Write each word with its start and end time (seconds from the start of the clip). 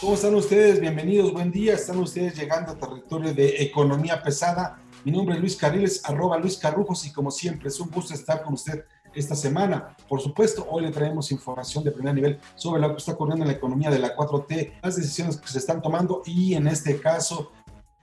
¿Cómo 0.00 0.14
están 0.14 0.34
ustedes? 0.34 0.80
Bienvenidos, 0.80 1.32
buen 1.32 1.52
día. 1.52 1.74
Están 1.74 2.00
ustedes 2.00 2.36
llegando 2.36 2.72
a 2.72 2.76
territorio 2.76 3.32
de 3.32 3.62
economía 3.62 4.20
pesada. 4.20 4.80
Mi 5.04 5.12
nombre 5.12 5.36
es 5.36 5.40
Luis 5.40 5.54
Carriles, 5.54 6.02
arroba 6.04 6.38
Luis 6.38 6.58
Carrujos 6.58 7.06
y 7.06 7.12
como 7.12 7.30
siempre 7.30 7.68
es 7.68 7.78
un 7.78 7.88
gusto 7.88 8.14
estar 8.14 8.42
con 8.42 8.54
usted 8.54 8.84
esta 9.14 9.36
semana. 9.36 9.96
Por 10.08 10.20
supuesto, 10.20 10.66
hoy 10.68 10.82
le 10.82 10.90
traemos 10.90 11.30
información 11.30 11.84
de 11.84 11.92
primer 11.92 12.14
nivel 12.14 12.40
sobre 12.56 12.80
lo 12.80 12.90
que 12.90 12.96
está 12.96 13.12
ocurriendo 13.12 13.44
en 13.44 13.52
la 13.52 13.56
economía 13.56 13.90
de 13.90 14.00
la 14.00 14.16
4T, 14.16 14.80
las 14.82 14.96
decisiones 14.96 15.36
que 15.36 15.46
se 15.46 15.58
están 15.58 15.80
tomando 15.80 16.22
y 16.26 16.54
en 16.54 16.66
este 16.66 16.98
caso 16.98 17.52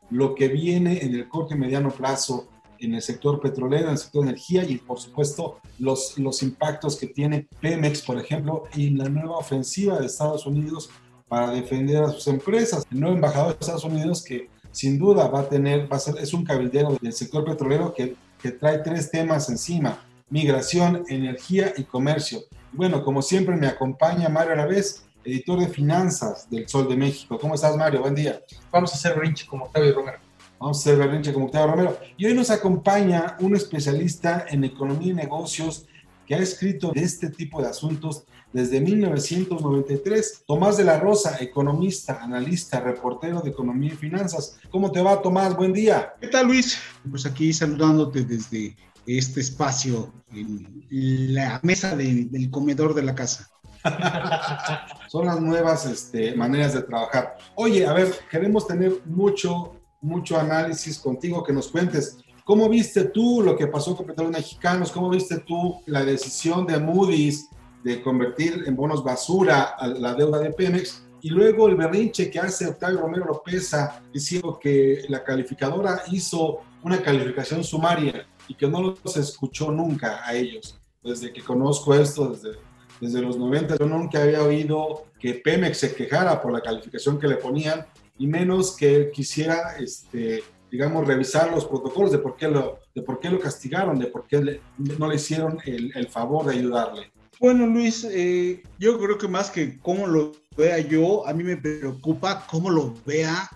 lo 0.10 0.34
que 0.34 0.48
viene 0.48 1.04
en 1.04 1.16
el 1.16 1.28
corto 1.28 1.54
mediano 1.58 1.92
plazo 1.92 2.48
en 2.86 2.96
el 2.96 3.02
sector 3.02 3.40
petrolero, 3.40 3.86
en 3.86 3.92
el 3.92 3.98
sector 3.98 4.24
de 4.24 4.32
energía 4.32 4.64
y 4.64 4.78
por 4.78 5.00
supuesto 5.00 5.60
los, 5.80 6.18
los 6.18 6.44
impactos 6.44 6.98
que 6.98 7.08
tiene 7.08 7.48
Pemex, 7.60 8.02
por 8.02 8.20
ejemplo, 8.20 8.66
y 8.76 8.92
la 8.92 9.10
nueva 9.10 9.38
ofensiva 9.38 10.00
de 10.00 10.06
Estados 10.06 10.46
Unidos 10.46 10.90
para 11.28 11.52
defender 11.52 12.04
a 12.04 12.10
sus 12.10 12.28
empresas. 12.28 12.86
El 12.92 13.00
nuevo 13.00 13.16
embajador 13.16 13.54
de 13.54 13.60
Estados 13.60 13.84
Unidos 13.84 14.24
que 14.24 14.50
sin 14.72 14.98
duda 14.98 15.28
va 15.28 15.42
a 15.42 15.50
tener, 15.50 15.92
va 15.92 15.98
a 15.98 16.00
ser, 16.00 16.16
es 16.18 16.34
un 16.34 16.44
cabildero 16.44 16.98
del 17.02 17.14
sector 17.14 17.46
petrolero 17.46 17.94
que, 17.94 18.16
que 18.42 18.52
trae 18.52 18.80
tres 18.80 19.10
temas 19.10 19.50
encima, 19.50 20.04
migración, 20.30 21.04
energía 21.08 21.74
y 21.78 21.84
comercio. 21.84 22.40
Bueno, 22.72 23.04
como 23.04 23.22
siempre 23.22 23.56
me 23.56 23.68
acompaña 23.68 24.30
Mario 24.30 24.54
Alavés, 24.54 25.06
editor 25.24 25.60
de 25.60 25.68
finanzas 25.68 26.50
del 26.50 26.68
Sol 26.68 26.90
de 26.90 26.98
México. 26.98 27.38
¿Cómo 27.40 27.56
estás, 27.56 27.78
Mario? 27.78 28.02
Buen 28.02 28.16
día. 28.16 28.42
Vamos 28.72 28.92
a 28.92 28.96
hacer 28.96 29.18
rinche 29.18 29.46
como 29.46 29.66
Octavio 29.66 29.94
Romero. 29.94 30.18
Vamos 30.64 30.78
a 30.78 30.80
hacer 30.80 30.98
berrinche 30.98 31.34
como 31.34 31.48
Octavio 31.48 31.72
Romero. 31.72 32.00
Y 32.16 32.26
hoy 32.26 32.34
nos 32.34 32.50
acompaña 32.50 33.36
un 33.42 33.54
especialista 33.54 34.46
en 34.48 34.64
economía 34.64 35.12
y 35.12 35.14
negocios 35.14 35.88
que 36.26 36.36
ha 36.36 36.38
escrito 36.38 36.94
de 36.94 37.04
este 37.04 37.30
tipo 37.30 37.62
de 37.62 37.68
asuntos 37.68 38.24
desde 38.54 38.80
1993. 38.80 40.46
Tomás 40.48 40.78
de 40.78 40.86
la 40.86 41.02
Rosa, 41.02 41.36
economista, 41.42 42.24
analista, 42.24 42.80
reportero 42.80 43.42
de 43.42 43.50
economía 43.50 43.92
y 43.92 43.98
finanzas. 43.98 44.58
¿Cómo 44.72 44.90
te 44.90 45.02
va, 45.02 45.22
Tomás? 45.22 45.54
Buen 45.54 45.74
día. 45.74 46.14
¿Qué 46.22 46.30
tal, 46.30 46.48
Luis? 46.48 46.78
Pues 47.10 47.26
aquí 47.26 47.52
saludándote 47.52 48.24
desde 48.24 48.78
este 49.06 49.42
espacio, 49.42 50.14
en 50.32 51.36
la 51.36 51.60
mesa 51.62 51.94
de, 51.94 52.24
del 52.32 52.50
comedor 52.50 52.94
de 52.94 53.04
la 53.04 53.14
casa. 53.14 53.50
Son 55.10 55.26
las 55.26 55.42
nuevas 55.42 55.86
este, 55.88 56.36
maneras 56.36 56.74
de 56.74 56.84
trabajar. 56.84 57.36
Oye, 57.56 57.86
a 57.86 57.92
ver, 57.92 58.14
queremos 58.32 58.66
tener 58.66 59.02
mucho, 59.04 59.76
mucho 60.04 60.38
análisis 60.38 61.00
contigo, 61.00 61.44
que 61.44 61.54
nos 61.54 61.70
cuentes. 61.70 62.18
¿Cómo 62.44 62.68
viste 62.70 63.06
tú 63.06 63.42
lo 63.42 63.56
que 63.56 63.68
pasó 63.68 63.96
con 63.96 64.06
Petróleos 64.06 64.38
Mexicanos? 64.38 64.92
¿Cómo 64.92 65.10
viste 65.10 65.40
tú 65.40 65.82
la 65.86 66.04
decisión 66.04 66.68
de 66.68 66.78
Moody's 66.78 67.50
de 67.84 68.02
convertir 68.02 68.64
en 68.68 68.76
bonos 68.76 69.04
basura 69.04 69.76
a 69.78 69.88
la 69.88 70.14
deuda 70.14 70.40
de 70.40 70.52
Pemex? 70.52 71.04
Y 71.22 71.30
luego 71.30 71.70
el 71.70 71.76
berrinche 71.76 72.30
que 72.30 72.40
hace 72.40 72.68
Octavio 72.68 73.00
Romero 73.00 73.26
Lopeza 73.26 74.04
diciendo 74.14 74.60
que 74.62 75.06
la 75.08 75.24
calificadora 75.24 76.04
hizo 76.12 76.60
una 76.84 77.02
calificación 77.02 77.64
sumaria 77.64 78.28
y 78.50 78.56
que 78.56 78.68
no 78.68 78.82
los 78.82 79.16
escuchó 79.16 79.72
nunca 79.72 80.20
a 80.26 80.34
ellos. 80.34 80.78
Desde 81.02 81.32
que 81.32 81.42
conozco 81.42 81.94
esto, 81.94 82.28
desde, 82.28 82.60
desde 83.00 83.22
los 83.22 83.38
90, 83.38 83.78
yo 83.78 83.86
nunca 83.86 84.22
había 84.22 84.44
oído 84.44 85.06
que 85.18 85.36
Pemex 85.36 85.78
se 85.78 85.96
quejara 85.96 86.42
por 86.42 86.52
la 86.52 86.60
calificación 86.60 87.18
que 87.18 87.30
le 87.30 87.38
ponían 87.38 87.86
y 88.18 88.28
menos 88.28 88.76
que 88.76 89.12
quisiera, 89.12 89.78
este, 89.80 90.44
digamos, 90.72 91.08
revisar 91.08 91.52
los 91.52 91.66
protocolos 91.66 92.12
de 92.12 92.20
por 92.20 92.36
qué 92.36 92.48
lo, 92.48 92.80
de 92.94 93.02
por 93.02 93.20
qué 93.20 93.30
lo 93.30 93.40
castigaron, 93.40 94.00
de 94.00 94.08
por 94.08 94.28
qué 94.28 94.42
le- 94.44 94.62
no 94.78 95.08
le 95.08 95.16
hicieron 95.16 95.58
el, 95.66 96.08
favor 96.10 96.46
de 96.46 96.56
ayudarle. 96.60 97.12
Bueno, 97.40 97.66
Luis, 97.66 98.06
eh, 98.10 98.62
yo 98.80 99.00
creo 99.00 99.18
que 99.18 99.28
más 99.28 99.50
que 99.50 99.80
cómo 99.80 100.08
lo 100.08 100.32
vea 100.56 100.80
yo, 100.80 101.28
a 101.28 101.34
mí 101.34 101.44
me 101.44 101.58
preocupa 101.58 102.46
cómo 102.50 102.70
lo 102.70 102.94
vea 103.06 103.50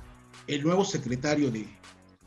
el 0.48 0.64
nuevo 0.64 0.84
secretario 0.84 1.52
de, 1.52 1.68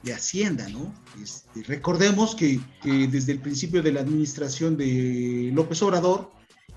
de 0.02 0.12
Hacienda, 0.14 0.68
¿no? 0.68 0.94
Este, 1.22 1.62
recordemos 1.64 2.34
que 2.34 2.60
desde 2.84 3.32
el 3.32 3.40
principio 3.40 3.82
de 3.82 3.92
la 3.92 4.00
administración 4.00 4.76
de 4.76 5.50
López 5.52 5.82
Obrador, 5.82 6.30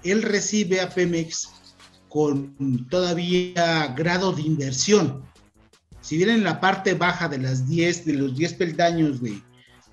él 0.04 0.22
recibe 0.24 0.82
a 0.82 0.90
Pemex 0.90 1.50
con 2.10 2.56
todavía 2.90 3.88
grado 3.96 4.34
de 4.34 4.42
inversión. 4.42 5.24
Si 6.04 6.18
bien 6.18 6.30
en 6.30 6.44
la 6.44 6.60
parte 6.60 6.94
baja 6.96 7.30
de 7.30 7.38
las 7.38 7.68
10, 7.68 8.06
de 8.06 8.14
los 8.14 8.36
10 8.36 8.54
peldaños 8.56 9.22
de, 9.22 9.42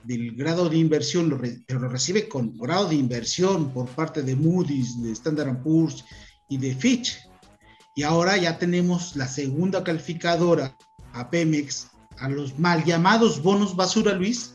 del 0.03 0.33
grado 0.35 0.69
de 0.69 0.77
inversión, 0.77 1.29
lo, 1.31 1.39
re- 1.39 1.63
lo 1.69 1.89
recibe 1.89 2.29
con 2.29 2.57
grado 2.59 2.89
de 2.89 2.97
inversión 2.97 3.73
por 3.73 3.89
parte 3.89 4.23
de 4.23 4.35
Moody's, 4.35 5.01
de 5.01 5.13
Standard 5.13 5.63
Poor's 5.63 6.05
y 6.49 6.59
de 6.59 6.75
Fitch. 6.75 7.17
Y 7.95 8.03
ahora 8.03 8.37
ya 8.37 8.59
tenemos 8.59 9.15
la 9.15 9.29
segunda 9.29 9.85
calificadora 9.85 10.77
a 11.13 11.31
Pemex, 11.31 11.89
a 12.19 12.29
los 12.29 12.59
mal 12.59 12.85
llamados 12.85 13.41
bonos 13.41 13.77
basura, 13.77 14.13
Luis, 14.13 14.55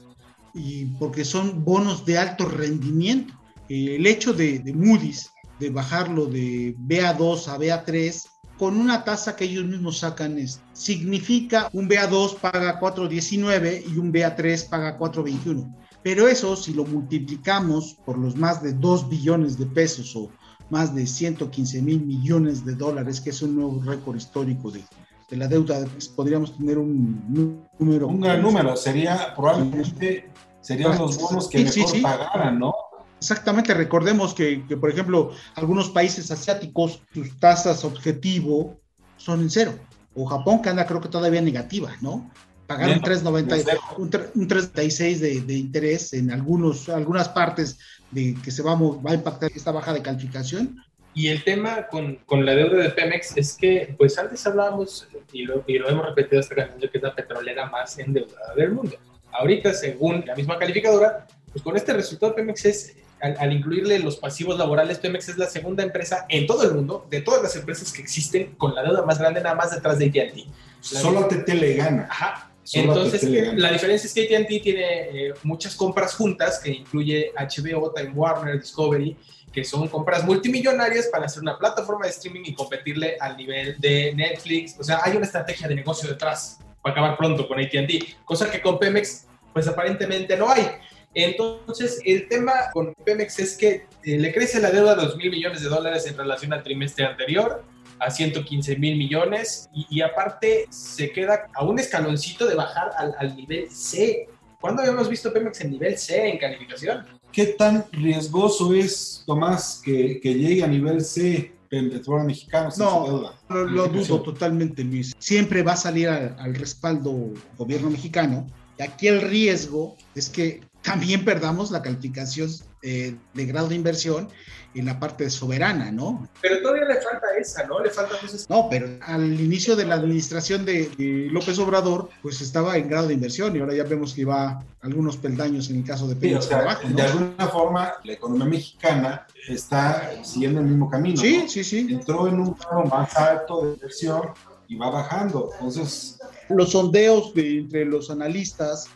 y 0.53 0.85
porque 0.99 1.23
son 1.23 1.63
bonos 1.63 2.05
de 2.05 2.17
alto 2.17 2.49
rendimiento. 2.49 3.33
El 3.69 4.05
hecho 4.05 4.33
de, 4.33 4.59
de 4.59 4.73
Moody's 4.73 5.29
de 5.59 5.69
bajarlo 5.69 6.25
de 6.25 6.75
BA2 6.77 7.47
a 7.47 7.57
BA3 7.57 8.23
con 8.57 8.77
una 8.79 9.03
tasa 9.03 9.35
que 9.35 9.45
ellos 9.45 9.66
mismos 9.66 9.99
sacan 9.99 10.38
es, 10.39 10.61
significa 10.73 11.69
un 11.73 11.89
BA2 11.89 12.38
paga 12.39 12.79
4.19 12.79 13.83
y 13.93 13.97
un 13.97 14.13
BA3 14.13 14.69
paga 14.69 14.97
4.21. 14.97 15.73
Pero 16.03 16.27
eso, 16.27 16.55
si 16.55 16.73
lo 16.73 16.85
multiplicamos 16.85 17.97
por 18.05 18.17
los 18.17 18.35
más 18.35 18.61
de 18.61 18.73
2 18.73 19.09
billones 19.09 19.57
de 19.57 19.66
pesos 19.66 20.16
o 20.16 20.29
más 20.69 20.93
de 20.95 21.05
115 21.07 21.81
mil 21.81 22.05
millones 22.05 22.63
de 22.66 22.75
dólares, 22.75 23.19
que 23.21 23.31
es 23.31 23.41
un 23.41 23.55
nuevo 23.55 23.81
récord 23.83 24.16
histórico 24.16 24.72
de, 24.72 24.83
de 25.29 25.37
la 25.37 25.47
deuda, 25.47 25.83
pues, 25.91 26.07
podríamos 26.07 26.55
tener 26.57 26.77
un 26.77 27.23
nú- 27.29 27.67
número. 27.79 28.07
Un 28.07 28.22
gran 28.22 28.41
número, 28.41 28.75
sería 28.75 29.33
probablemente 29.35 30.29
serían 30.61 30.97
los 30.97 31.17
bonos 31.19 31.47
que 31.49 31.59
Sí, 31.59 31.67
sí, 31.67 31.79
mejor 31.81 31.95
sí. 31.95 32.01
pagaran, 32.01 32.59
¿no? 32.59 32.73
Exactamente, 33.20 33.74
recordemos 33.74 34.34
que, 34.34 34.66
que, 34.68 34.78
por 34.78 34.90
ejemplo, 34.90 35.31
algunos 35.56 35.90
países 35.90 36.30
asiáticos, 36.31 37.02
sus 37.14 37.40
tasas 37.40 37.84
objetivo 37.84 38.80
son 39.18 39.42
en 39.42 39.50
cero. 39.50 39.80
O 40.14 40.26
Japón, 40.26 40.62
que 40.62 40.70
anda 40.70 40.86
creo 40.86 41.02
que 41.02 41.09
todavía 41.09 41.42
negativa, 41.42 41.96
¿no? 42.02 42.31
Pagaron 42.68 43.02
Menos, 43.02 43.24
3.90 43.24 43.46
de 43.46 43.64
cero. 43.64 43.80
un, 43.98 44.06
un 44.36 44.50
3.36 44.50 45.18
de, 45.18 45.42
de 45.42 45.53
interés 45.53 46.14
en 46.14 46.31
algunos, 46.31 46.90
algunas 46.90 47.30
partes 47.30 47.78
de 48.12 48.36
que 48.44 48.52
se 48.52 48.64
va 48.64 48.76
va 48.76 49.12
a 49.12 49.16
impactar 49.16 49.52
esta 49.53 49.72
baja 49.72 49.94
de 49.94 50.02
calificación. 50.02 50.82
Y 51.14 51.30
el 51.30 51.44
tema 51.44 51.88
con, 51.88 52.18
con 52.26 52.46
la 52.46 52.53
deuda 52.56 52.84
de 52.84 52.90
Pemex 52.90 53.38
es 53.38 53.56
que, 53.56 53.96
pues 53.97 54.18
antes 54.18 54.46
hablábamos, 54.46 55.08
y 55.32 55.44
lo, 55.44 55.64
y 55.66 55.78
lo 55.78 55.90
hemos 55.90 56.06
repetido 56.06 56.42
hasta 56.42 56.56
cansancio, 56.56 56.92
que 56.92 56.97
es 56.97 57.03
la 57.03 57.16
petrolera 57.16 57.70
más 57.70 57.97
endeudada 57.97 58.53
del 58.56 58.74
mundo. 58.74 58.97
Ahorita, 59.32 59.74
según 59.74 60.23
la 60.26 60.35
misma 60.35 60.59
calificadora, 60.59 61.26
pues 61.53 61.64
con 61.64 61.78
este 61.78 61.94
resultado 61.94 62.35
Pemex 62.35 62.66
es, 62.66 62.96
al, 63.25 63.35
al 63.39 63.53
incluirle 63.53 63.99
los 63.99 64.17
pasivos 64.17 64.57
laborales, 64.57 64.99
Pemex 64.99 65.29
es 65.29 65.37
la 65.37 65.47
segunda 65.47 65.83
empresa 65.83 66.25
en 66.29 66.45
todo 66.45 66.63
el 66.63 66.73
mundo, 66.73 67.07
de 67.09 67.22
todas 67.22 67.41
las 67.41 67.55
empresas 67.55 67.91
que 67.91 68.01
existen, 68.01 68.55
con 68.55 68.75
la 68.75 68.83
deuda 68.83 69.03
más 69.03 69.17
grande, 69.17 69.41
nada 69.41 69.55
más 69.55 69.72
detrás 69.72 69.97
de 69.97 70.05
AT&T. 70.05 70.45
Solo 70.79 71.22
a 71.22 71.27
TT 71.27 71.47
le 71.49 71.73
gana. 71.73 72.07
Ajá. 72.09 72.51
Solo 72.63 72.93
Entonces, 72.93 73.23
la 73.55 73.72
diferencia 73.72 74.07
es 74.07 74.13
que 74.13 74.35
AT&T 74.35 74.59
tiene 74.59 75.27
eh, 75.27 75.33
muchas 75.43 75.75
compras 75.75 76.16
juntas, 76.16 76.59
que 76.59 76.72
incluye 76.72 77.31
HBO, 77.37 77.91
Time 77.91 78.11
Warner, 78.11 78.59
Discovery, 78.59 79.17
que 79.51 79.63
son 79.63 79.87
compras 79.87 80.23
multimillonarias 80.23 81.07
para 81.07 81.25
hacer 81.25 81.41
una 81.41 81.57
plataforma 81.57 82.05
de 82.05 82.11
streaming 82.11 82.41
y 82.45 82.53
competirle 82.53 83.17
al 83.19 83.37
nivel 83.37 83.79
de 83.79 84.13
Netflix. 84.16 84.75
O 84.79 84.83
sea, 84.83 84.99
hay 85.03 85.16
una 85.16 85.25
estrategia 85.25 85.67
de 85.67 85.75
negocio 85.75 86.09
detrás 86.09 86.59
para 86.81 86.93
acabar 86.93 87.17
pronto 87.17 87.47
con 87.47 87.59
AT&T, 87.59 88.17
cosa 88.25 88.51
que 88.51 88.61
con 88.61 88.77
Pemex, 88.77 89.25
pues 89.53 89.67
aparentemente 89.67 90.35
no 90.37 90.49
hay. 90.49 90.67
Entonces, 91.16 92.00
el 92.06 92.28
tema 92.28 92.53
con 92.73 92.94
Pemex 93.06 93.40
es 93.40 93.58
que 93.58 93.85
eh, 94.03 94.17
le 94.17 94.34
crece 94.34 94.59
la 94.59 94.70
deuda 94.70 94.91
a 94.91 94.96
2 94.96 95.17
mil 95.17 95.32
millones 95.32 95.64
de 95.64 95.70
dólares 95.70 96.06
en 96.06 96.17
relación 96.17 96.53
al 96.53 96.62
trimestre 96.62 97.06
anterior 97.06 97.64
a 98.00 98.12
115 98.12 98.76
mil 98.76 98.97
millones 98.97 99.70
y, 99.73 99.88
y 99.90 100.02
aparte 100.02 100.66
se 100.70 101.12
queda 101.12 101.47
a 101.53 101.64
un 101.64 101.79
escaloncito 101.79 102.46
de 102.46 102.56
bajar 102.56 102.91
al, 102.97 103.16
al 103.17 103.35
nivel 103.35 103.72
C 103.72 104.28
¿Cuándo 104.66 104.82
habíamos 104.82 105.08
visto 105.09 105.32
Pemex 105.32 105.62
en 105.62 105.70
nivel 105.70 105.96
C 105.96 106.28
en 106.28 106.40
calificación? 106.40 107.06
¿Qué 107.32 107.46
tan 107.46 107.85
riesgoso 107.91 108.73
es, 108.73 109.23
Tomás, 109.28 109.79
que, 109.85 110.20
que 110.20 110.34
llegue 110.34 110.64
a 110.64 110.68
nivel 110.68 111.02
C 111.02 111.53
el 111.70 111.91
petróleo 111.91 112.26
mexicano? 112.26 112.70
No, 112.76 113.32
lo, 113.47 113.66
lo 113.66 113.88
dudo 113.90 114.23
totalmente, 114.23 114.84
Luis. 114.84 115.14
Siempre 115.20 115.61
va 115.61 115.73
a 115.73 115.78
salir 115.78 116.09
al, 116.09 116.35
al 116.40 116.56
respaldo 116.56 117.32
gobierno 117.59 117.91
mexicano. 117.91 118.47
Y 118.79 118.82
aquí 118.82 119.08
el 119.08 119.22
riesgo 119.22 119.97
es 120.16 120.29
que 120.29 120.61
también 120.85 121.26
perdamos 121.26 121.72
la 121.72 121.82
calificación 121.82 122.49
eh, 122.82 123.16
de 123.34 123.46
grado 123.46 123.67
de 123.67 123.76
inversión 123.76 124.29
en 124.76 124.85
la 124.85 124.99
parte 124.99 125.29
soberana, 125.29 125.91
¿no? 125.91 126.28
Pero 126.41 126.61
todavía 126.61 126.85
le 126.85 126.96
falta 126.96 127.28
esa, 127.40 127.66
¿no? 127.66 127.79
Le 127.79 127.90
falta 127.90 128.20
cosas. 128.20 128.47
No, 128.49 128.67
pero 128.70 128.87
al 129.02 129.40
inicio 129.40 129.76
de 129.76 129.85
la 129.85 129.96
administración 129.96 130.66
de, 130.66 130.90
de, 130.97 131.29
López 131.32 131.58
Obrador, 131.59 132.09
pues 132.22 132.41
estaba 132.41 132.78
en 132.78 132.90
grado 132.90 133.08
de 133.08 133.14
inversión 133.14 133.55
y 133.55 133.59
ahora 133.59 133.73
ya 133.73 133.84
vemos 133.84 134.14
que 134.14 134.26
va 134.26 134.64
algunos 134.82 135.17
peldaños 135.17 135.70
en 135.70 135.78
el 135.78 135.85
caso 135.85 136.08
de 136.08 136.16
Pemex 136.16 136.46
sí, 136.46 136.47
o 136.47 136.49
sea, 136.49 136.59
abajo, 136.59 136.87
¿no? 136.87 136.96
De 136.96 137.02
alguna 137.02 137.47
forma, 137.47 137.93
la 138.03 138.14
economía 138.14 138.46
mexicana 138.46 139.28
está 139.47 140.23
siguiendo 140.23 140.59
el 140.59 140.67
mismo 140.67 140.90
camino. 140.90 141.17
Sí, 141.17 141.40
¿no? 141.43 141.49
sí, 141.49 141.64
sí. 141.64 141.87
Entró 141.90 142.28
en 142.28 142.40
un 142.40 142.53
grado 142.53 142.84
más 142.84 143.16
alto 143.16 143.66
de 143.66 143.73
inversión 143.73 144.22
y 144.67 144.76
va 144.76 144.90
bajando. 144.90 145.52
Entonces. 145.53 146.20
Los 146.49 146.73
sondeos 146.73 147.34
de, 147.34 147.59
entre 147.59 147.85
los 147.85 148.11
analistas 148.11 148.87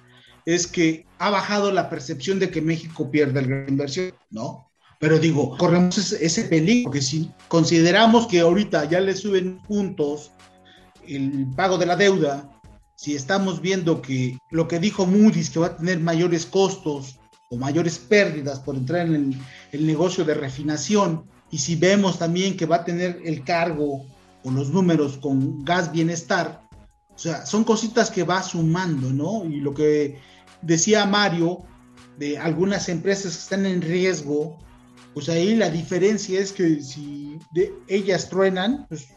es 0.45 0.67
que 0.67 1.05
ha 1.17 1.29
bajado 1.29 1.71
la 1.71 1.89
percepción 1.89 2.39
de 2.39 2.49
que 2.49 2.61
México 2.61 3.09
pierde 3.11 3.41
gran 3.41 3.69
inversión, 3.69 4.13
¿no? 4.29 4.69
Pero 4.99 5.17
digo, 5.17 5.57
corremos 5.57 6.11
ese, 6.11 6.43
peligro, 6.43 6.85
porque 6.85 7.01
si 7.01 7.31
consideramos 7.47 8.27
que 8.27 8.41
ahorita 8.41 8.85
ya 8.85 8.99
le 8.99 9.15
suben 9.15 9.59
puntos 9.59 10.31
el 11.07 11.47
pago 11.55 11.77
de 11.77 11.85
la 11.85 11.95
deuda, 11.95 12.49
si 12.95 13.15
estamos 13.15 13.61
viendo 13.61 14.01
que 14.01 14.37
lo 14.51 14.67
que 14.67 14.79
dijo 14.79 15.05
Moody's, 15.05 15.49
que 15.49 15.59
va 15.59 15.67
a 15.67 15.77
tener 15.77 16.01
mayores 16.01 16.45
costos 16.45 17.17
o 17.49 17.55
mayores 17.55 17.97
pérdidas 17.97 18.59
por 18.59 18.75
entrar 18.75 19.07
en 19.07 19.15
el, 19.15 19.37
el 19.71 19.87
negocio 19.87 20.25
de 20.25 20.33
refinación, 20.33 21.23
y 21.49 21.59
si 21.59 21.75
vemos 21.75 22.19
también 22.19 22.57
que 22.57 22.65
va 22.65 22.77
a 22.77 22.85
tener 22.85 23.21
el 23.23 23.43
cargo 23.43 24.05
o 24.43 24.51
los 24.51 24.69
números 24.69 25.17
con 25.17 25.63
gas 25.63 25.91
bienestar, 25.91 26.61
o 27.19 27.21
sea, 27.21 27.45
son 27.45 27.65
cositas 27.65 28.09
que 28.09 28.23
va 28.23 28.41
sumando, 28.41 29.11
¿no? 29.11 29.43
Y 29.43 29.59
lo 29.59 29.73
que 29.73 30.21
decía 30.61 31.05
Mario 31.05 31.63
de 32.17 32.37
algunas 32.37 32.87
empresas 32.87 33.33
que 33.33 33.41
están 33.41 33.65
en 33.65 33.81
riesgo, 33.81 34.57
pues 35.13 35.27
ahí 35.27 35.53
la 35.53 35.69
diferencia 35.69 36.39
es 36.39 36.53
que 36.53 36.81
si 36.81 37.37
de 37.51 37.73
ellas 37.89 38.29
truenan, 38.29 38.85
pues 38.87 39.09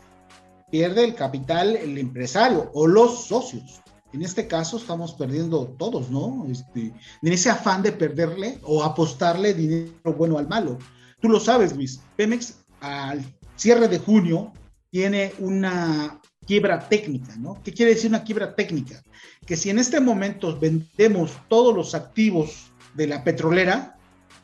pierde 0.69 1.05
el 1.05 1.15
capital 1.15 1.77
el 1.77 1.97
empresario 1.97 2.73
o 2.75 2.89
los 2.89 3.27
socios. 3.27 3.81
En 4.13 4.23
este 4.23 4.49
caso 4.49 4.79
estamos 4.79 5.15
perdiendo 5.15 5.69
todos, 5.79 6.11
¿no? 6.11 6.45
Este, 6.51 6.93
en 7.23 7.33
ese 7.33 7.51
afán 7.51 7.85
de 7.85 7.93
perderle 7.93 8.59
o 8.65 8.83
apostarle 8.83 9.55
dinero 9.55 10.13
bueno 10.19 10.39
al 10.39 10.49
malo. 10.49 10.77
Tú 11.21 11.29
lo 11.29 11.39
sabes, 11.39 11.77
Luis. 11.77 12.01
Pemex 12.17 12.65
al 12.81 13.25
cierre 13.55 13.87
de 13.87 14.01
junio 14.01 14.53
tiene 14.91 15.33
una 15.39 16.21
quiebra 16.47 16.89
técnica, 16.89 17.35
¿no? 17.37 17.61
¿Qué 17.63 17.73
quiere 17.73 17.95
decir 17.95 18.11
una 18.11 18.25
quiebra 18.25 18.55
técnica? 18.55 19.03
Que 19.47 19.57
si 19.57 19.71
en 19.71 19.79
este 19.79 20.01
momento 20.01 20.59
vendemos 20.59 21.33
todos 21.49 21.75
los 21.75 21.95
activos 21.95 22.73
de 22.95 23.07
la 23.07 23.25
petrolera, 23.25 23.97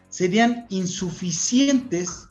serían 0.08 0.66
insuficientes 0.70 2.28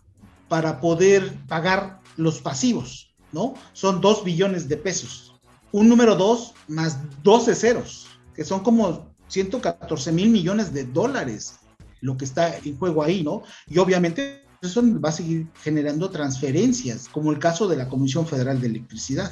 para 0.47 0.79
poder 0.79 1.33
pagar 1.47 2.01
los 2.15 2.41
pasivos, 2.41 3.13
¿no? 3.31 3.53
Son 3.73 4.01
dos 4.01 4.23
billones 4.23 4.67
de 4.67 4.77
pesos. 4.77 5.35
Un 5.71 5.89
número 5.89 6.15
dos 6.15 6.53
más 6.67 6.97
12 7.23 7.55
ceros, 7.55 8.07
que 8.33 8.43
son 8.43 8.61
como 8.61 9.13
114 9.27 10.11
mil 10.11 10.29
millones 10.29 10.73
de 10.73 10.85
dólares 10.85 11.59
lo 12.01 12.15
que 12.15 12.25
está 12.25 12.57
en 12.57 12.77
juego 12.77 13.03
ahí, 13.03 13.23
¿no? 13.23 13.43
Y 13.67 13.77
obviamente 13.79 14.45
eso 14.61 14.81
va 14.99 15.09
a 15.09 15.11
seguir 15.11 15.47
generando 15.61 16.09
transferencias, 16.09 17.07
como 17.09 17.31
el 17.31 17.39
caso 17.39 17.67
de 17.67 17.75
la 17.75 17.89
Comisión 17.89 18.25
Federal 18.27 18.59
de 18.61 18.67
Electricidad. 18.67 19.31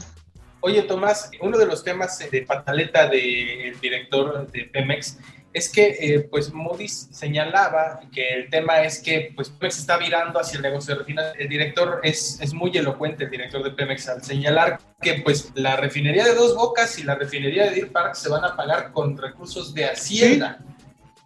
Oye, 0.67 0.81
Tomás, 0.81 1.29
uno 1.41 1.59
de 1.59 1.67
los 1.67 1.83
temas 1.83 2.17
de 2.31 2.41
pataleta 2.41 3.07
del 3.07 3.79
director 3.79 4.49
de 4.49 4.63
Pemex 4.63 5.19
es 5.53 5.69
que 5.69 5.95
eh, 5.99 6.21
pues 6.21 6.51
Moody's 6.51 7.07
señalaba 7.11 7.99
que 8.11 8.29
el 8.29 8.49
tema 8.49 8.81
es 8.81 8.99
que 8.99 9.31
pues 9.35 9.49
Pemex 9.49 9.77
está 9.77 9.97
virando 9.97 10.39
hacia 10.39 10.57
el 10.57 10.63
negocio 10.63 10.95
de 10.95 11.01
refinación. 11.01 11.35
El 11.39 11.49
director 11.49 11.99
es, 12.01 12.39
es 12.41 12.51
muy 12.55 12.75
elocuente, 12.75 13.25
el 13.25 13.29
director 13.29 13.63
de 13.63 13.69
Pemex, 13.69 14.09
al 14.09 14.23
señalar 14.23 14.79
que 14.99 15.21
pues 15.23 15.51
la 15.53 15.75
refinería 15.75 16.25
de 16.25 16.33
Dos 16.33 16.55
Bocas 16.55 16.97
y 16.97 17.03
la 17.03 17.13
refinería 17.13 17.65
de 17.65 17.69
Deer 17.75 17.91
Park 17.91 18.15
se 18.15 18.29
van 18.29 18.43
a 18.43 18.55
pagar 18.55 18.91
con 18.91 19.15
recursos 19.15 19.71
de 19.71 19.85
Hacienda. 19.85 20.57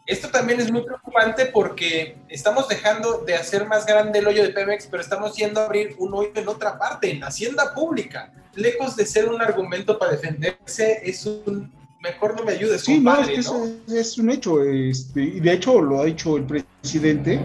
Esto 0.10 0.30
también 0.30 0.60
es 0.60 0.72
muy 0.72 0.82
preocupante 0.82 1.46
porque 1.46 2.18
estamos 2.30 2.68
dejando 2.68 3.20
de 3.20 3.36
hacer 3.36 3.68
más 3.68 3.86
grande 3.86 4.18
el 4.18 4.28
hoyo 4.28 4.42
de 4.42 4.50
Pemex, 4.50 4.88
pero 4.88 5.04
estamos 5.04 5.36
yendo 5.36 5.62
a 5.62 5.66
abrir 5.66 5.96
un 6.00 6.12
hoyo 6.16 6.32
en 6.34 6.48
otra 6.48 6.80
parte, 6.80 7.12
en 7.12 7.20
la 7.20 7.28
hacienda 7.28 7.76
pública. 7.76 8.34
Lejos 8.56 8.96
de 8.96 9.06
ser 9.06 9.30
un 9.30 9.40
argumento 9.40 10.00
para 10.00 10.14
defenderse, 10.14 11.00
es 11.04 11.28
un 11.28 11.72
mejor 12.02 12.36
no 12.36 12.44
me 12.44 12.54
ayudes. 12.54 12.82
Sí, 12.82 12.96
compadre, 12.96 13.34
no, 13.36 13.40
es 13.40 13.46
que 13.46 13.54
¿no? 13.54 13.66
Es, 13.66 13.94
es, 13.94 14.18
un 14.18 14.32
hecho, 14.32 14.64
este, 14.64 15.22
y 15.22 15.40
de 15.42 15.54
hecho 15.54 15.80
lo 15.80 16.02
ha 16.02 16.06
dicho 16.06 16.38
el 16.38 16.46
presidente, 16.46 17.40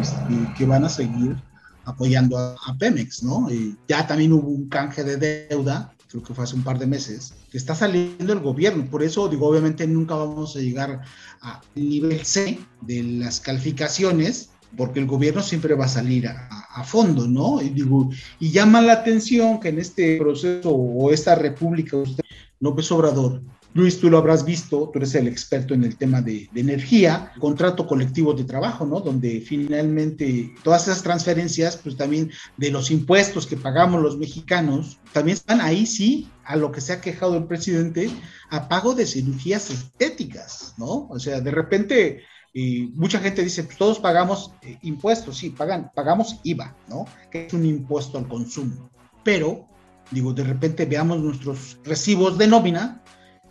este, 0.00 0.34
que 0.58 0.66
van 0.66 0.84
a 0.86 0.88
seguir 0.88 1.36
apoyando 1.84 2.36
a, 2.36 2.56
a 2.66 2.74
Pemex, 2.76 3.22
¿no? 3.22 3.48
Y 3.48 3.76
ya 3.86 4.04
también 4.08 4.32
hubo 4.32 4.48
un 4.48 4.68
canje 4.68 5.04
de 5.04 5.46
deuda, 5.48 5.94
creo 6.08 6.22
que 6.22 6.34
fue 6.34 6.44
hace 6.44 6.54
un 6.54 6.62
par 6.62 6.78
de 6.78 6.86
meses, 6.86 7.34
que 7.50 7.58
está 7.58 7.74
saliendo 7.74 8.32
el 8.32 8.40
gobierno. 8.40 8.86
Por 8.90 9.02
eso, 9.02 9.28
digo, 9.28 9.46
obviamente 9.46 9.86
nunca 9.86 10.14
vamos 10.14 10.56
a 10.56 10.60
llegar 10.60 11.02
al 11.40 11.60
nivel 11.74 12.24
C 12.24 12.58
de 12.80 13.02
las 13.02 13.40
calificaciones, 13.40 14.50
porque 14.76 15.00
el 15.00 15.06
gobierno 15.06 15.42
siempre 15.42 15.74
va 15.74 15.84
a 15.86 15.88
salir 15.88 16.26
a, 16.28 16.84
fondo, 16.84 17.26
¿no? 17.26 17.60
Y 17.60 17.70
digo, 17.70 18.08
y 18.38 18.52
llama 18.52 18.80
la 18.80 18.92
atención 18.92 19.58
que 19.58 19.70
en 19.70 19.80
este 19.80 20.16
proceso 20.16 20.70
o 20.70 21.10
esta 21.10 21.34
república, 21.34 21.96
usted, 21.96 22.22
López 22.60 22.90
Obrador, 22.92 23.42
Luis, 23.74 24.00
tú 24.00 24.08
lo 24.08 24.18
habrás 24.18 24.44
visto, 24.44 24.90
tú 24.90 24.98
eres 24.98 25.14
el 25.14 25.28
experto 25.28 25.74
en 25.74 25.84
el 25.84 25.96
tema 25.96 26.22
de, 26.22 26.48
energía, 26.54 27.32
contrato 27.38 27.86
colectivo 27.86 28.32
de 28.32 28.44
trabajo, 28.44 28.86
¿no? 28.86 29.00
Donde 29.00 29.40
finalmente 29.40 30.54
todas 30.62 30.88
esas 30.88 31.02
transferencias, 31.02 31.76
pues 31.76 31.96
también 31.96 32.30
de 32.56 32.70
los 32.70 32.90
impuestos 32.90 33.46
que 33.46 33.56
pagamos 33.56 34.02
los 34.02 34.16
mexicanos, 34.16 34.98
también 35.12 35.36
están 35.36 35.60
ahí, 35.60 35.84
sí, 35.86 36.30
a 36.44 36.56
lo 36.56 36.72
que 36.72 36.80
se 36.80 36.94
ha 36.94 37.00
quejado 37.00 37.36
el 37.36 37.44
presidente, 37.44 38.10
a 38.50 38.68
pago 38.68 38.94
de 38.94 39.06
cirugías 39.06 39.70
estéticas, 39.70 40.74
¿no? 40.78 41.06
O 41.10 41.18
sea, 41.18 41.40
de 41.40 41.50
repente, 41.50 42.22
eh, 42.54 42.88
mucha 42.94 43.20
gente 43.20 43.44
dice, 43.44 43.64
pues 43.64 43.76
todos 43.76 43.98
pagamos 43.98 44.50
eh, 44.62 44.78
impuestos, 44.82 45.36
sí, 45.36 45.50
pagan, 45.50 45.92
pagamos 45.94 46.40
IVA, 46.42 46.74
¿no? 46.88 47.04
Que 47.30 47.46
es 47.46 47.52
un 47.52 47.66
impuesto 47.66 48.16
al 48.16 48.28
consumo. 48.28 48.90
Pero, 49.22 49.68
digo, 50.10 50.32
de 50.32 50.44
repente 50.44 50.86
veamos 50.86 51.20
nuestros 51.20 51.78
recibos 51.84 52.38
de 52.38 52.46
nómina 52.46 53.02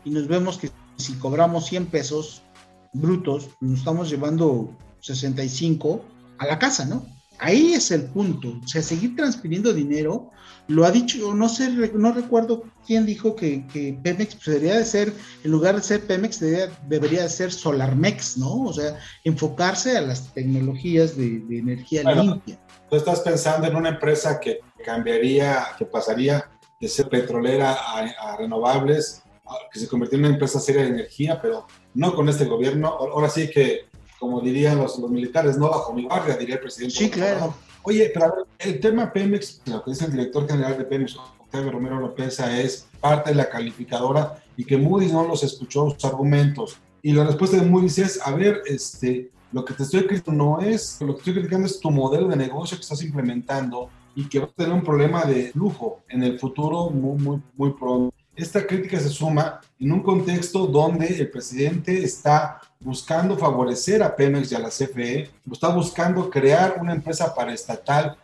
y 0.08 0.10
nos 0.10 0.30
vemos 0.30 0.58
que 0.58 0.72
si 0.96 1.14
cobramos 1.16 1.66
100 1.66 1.88
pesos 1.88 2.42
brutos, 2.94 3.50
nos 3.60 3.80
estamos 3.80 4.10
llevando 4.10 4.74
65 5.02 6.02
a 6.38 6.46
la 6.46 6.58
casa, 6.58 6.86
¿no? 6.86 7.06
Ahí 7.40 7.74
es 7.74 7.92
el 7.92 8.04
punto, 8.04 8.58
o 8.64 8.68
sea, 8.68 8.82
seguir 8.82 9.18
transfiriendo 9.18 9.74
dinero, 9.74 10.32
lo 10.68 10.86
ha 10.86 10.92
dicho, 10.92 11.36
no 11.36 11.50
sé, 11.50 11.70
no 11.94 12.14
recuerdo 12.14 12.64
quién 12.86 13.06
dijo 13.06 13.36
que, 13.36 13.68
que 13.68 14.00
Pemex 14.02 14.36
pues, 14.36 14.46
debería 14.46 14.78
de 14.78 14.86
ser, 14.86 15.14
en 15.44 15.52
lugar 15.52 15.76
de 15.76 15.82
ser 15.82 16.08
Pemex, 16.08 16.40
debería, 16.40 16.70
debería 16.88 17.24
de 17.24 17.30
ser 17.30 17.52
Solarmex, 17.52 18.38
¿no? 18.38 18.64
O 18.64 18.74
sea, 18.74 18.98
enfocarse 19.26 19.98
a 19.98 20.02
las 20.02 20.34
tecnologías 20.34 21.18
de, 21.18 21.40
de 21.40 21.60
energía 21.60 22.04
bueno, 22.04 22.24
limpia. 22.24 22.58
Tú 22.90 22.96
estás 22.96 23.20
pensando 23.20 23.68
en 23.68 23.76
una 23.76 23.90
empresa 23.90 24.40
que 24.40 24.62
cambiaría, 24.86 25.68
que 25.78 25.86
pasaría 25.86 26.50
de 26.80 26.88
ser 26.88 27.10
petrolera 27.10 27.74
a, 27.74 28.00
a 28.00 28.38
renovables 28.38 29.22
que 29.72 29.80
se 29.80 29.88
convirtió 29.88 30.18
en 30.18 30.25
una 30.25 30.34
empresa 30.34 30.60
seria 30.60 30.84
de 30.84 30.89
energía, 30.89 31.39
pero 31.42 31.68
no 31.94 32.13
con 32.16 32.30
este 32.30 32.46
gobierno. 32.46 32.88
Ahora 32.88 33.30
sí 33.30 33.50
que, 33.50 33.86
como 34.20 34.42
dirían 34.42 34.77
los, 34.77 34.98
los 35.00 35.10
militares, 35.10 35.58
no 35.58 35.70
bajo 35.70 35.94
mi 35.94 36.06
guardia, 36.06 36.38
diría 36.38 36.56
el 36.56 36.62
presidente. 36.62 36.96
Sí, 36.96 37.10
claro. 37.10 37.54
Oye, 37.84 38.12
pero 38.13 38.25
a 38.25 38.36
ver, 38.36 38.46
el 38.60 38.80
tema 38.80 39.13
Pemex, 39.13 39.62
lo 39.66 39.84
que 39.84 39.92
dice 39.92 40.06
el 40.06 40.12
director 40.12 40.48
general 40.48 40.77
de 40.77 40.84
Pemex, 40.84 41.16
Octavio 41.39 41.72
Romero 41.72 42.00
López, 42.00 42.39
es 42.39 42.86
parte 43.00 43.30
de 43.30 43.36
la 43.38 43.50
calificadora 43.50 44.44
y 44.58 44.66
que 44.66 44.75
Moody's 44.77 45.13
no 45.13 45.25
los 45.25 45.44
escuchó 45.44 45.89
sus 45.92 46.04
argumentos. 46.04 46.77
Y 47.01 47.13
la 47.13 47.24
respuesta 47.24 47.56
de 47.56 47.63
Moody's 47.63 48.00
es, 48.00 48.20
a 48.27 48.32
ver, 48.32 48.62
este, 48.66 49.32
lo 49.54 49.63
que 49.63 49.74
te 49.74 49.84
estoy 49.84 50.06
criticando 50.06 50.44
no 50.44 50.60
es, 50.60 51.00
lo 51.00 51.13
que 51.13 51.20
estoy 51.20 51.36
criticando 51.36 51.68
es 51.68 51.80
tu 51.80 51.89
modelo 51.89 52.27
de 52.27 52.36
negocio 52.36 52.75
que 52.75 52.82
estás 52.82 53.01
implementando 53.01 53.89
y 54.16 54.27
que 54.27 54.39
va 54.39 54.46
a 54.46 54.50
tener 54.50 54.74
un 54.74 54.84
problema 54.84 55.24
de 55.24 55.51
flujo 55.51 56.01
en 56.10 56.24
el 56.24 56.39
futuro 56.39 56.89
muy, 56.89 57.18
muy, 57.22 57.42
muy 57.56 57.72
pronto. 57.72 58.13
Esta 58.38 58.67
crítica 58.67 59.00
se 59.00 59.10
suma 59.10 59.60
en 59.79 59.91
un 59.91 60.03
contexto 60.03 60.67
donde 60.67 61.08
el 61.08 61.27
presidente 61.32 62.03
está 62.03 62.62
buscando 62.79 63.36
favorecer 63.36 64.03
a 64.03 64.15
Pemex 64.15 64.51
y 64.51 64.56
a 64.56 64.60
la 64.60 64.70
CFE, 64.70 65.32
está 65.51 65.70
buscando 65.70 66.29
crear 66.29 66.77
una 66.79 66.94
empresa 66.94 67.34
paraestatal. 67.34 68.15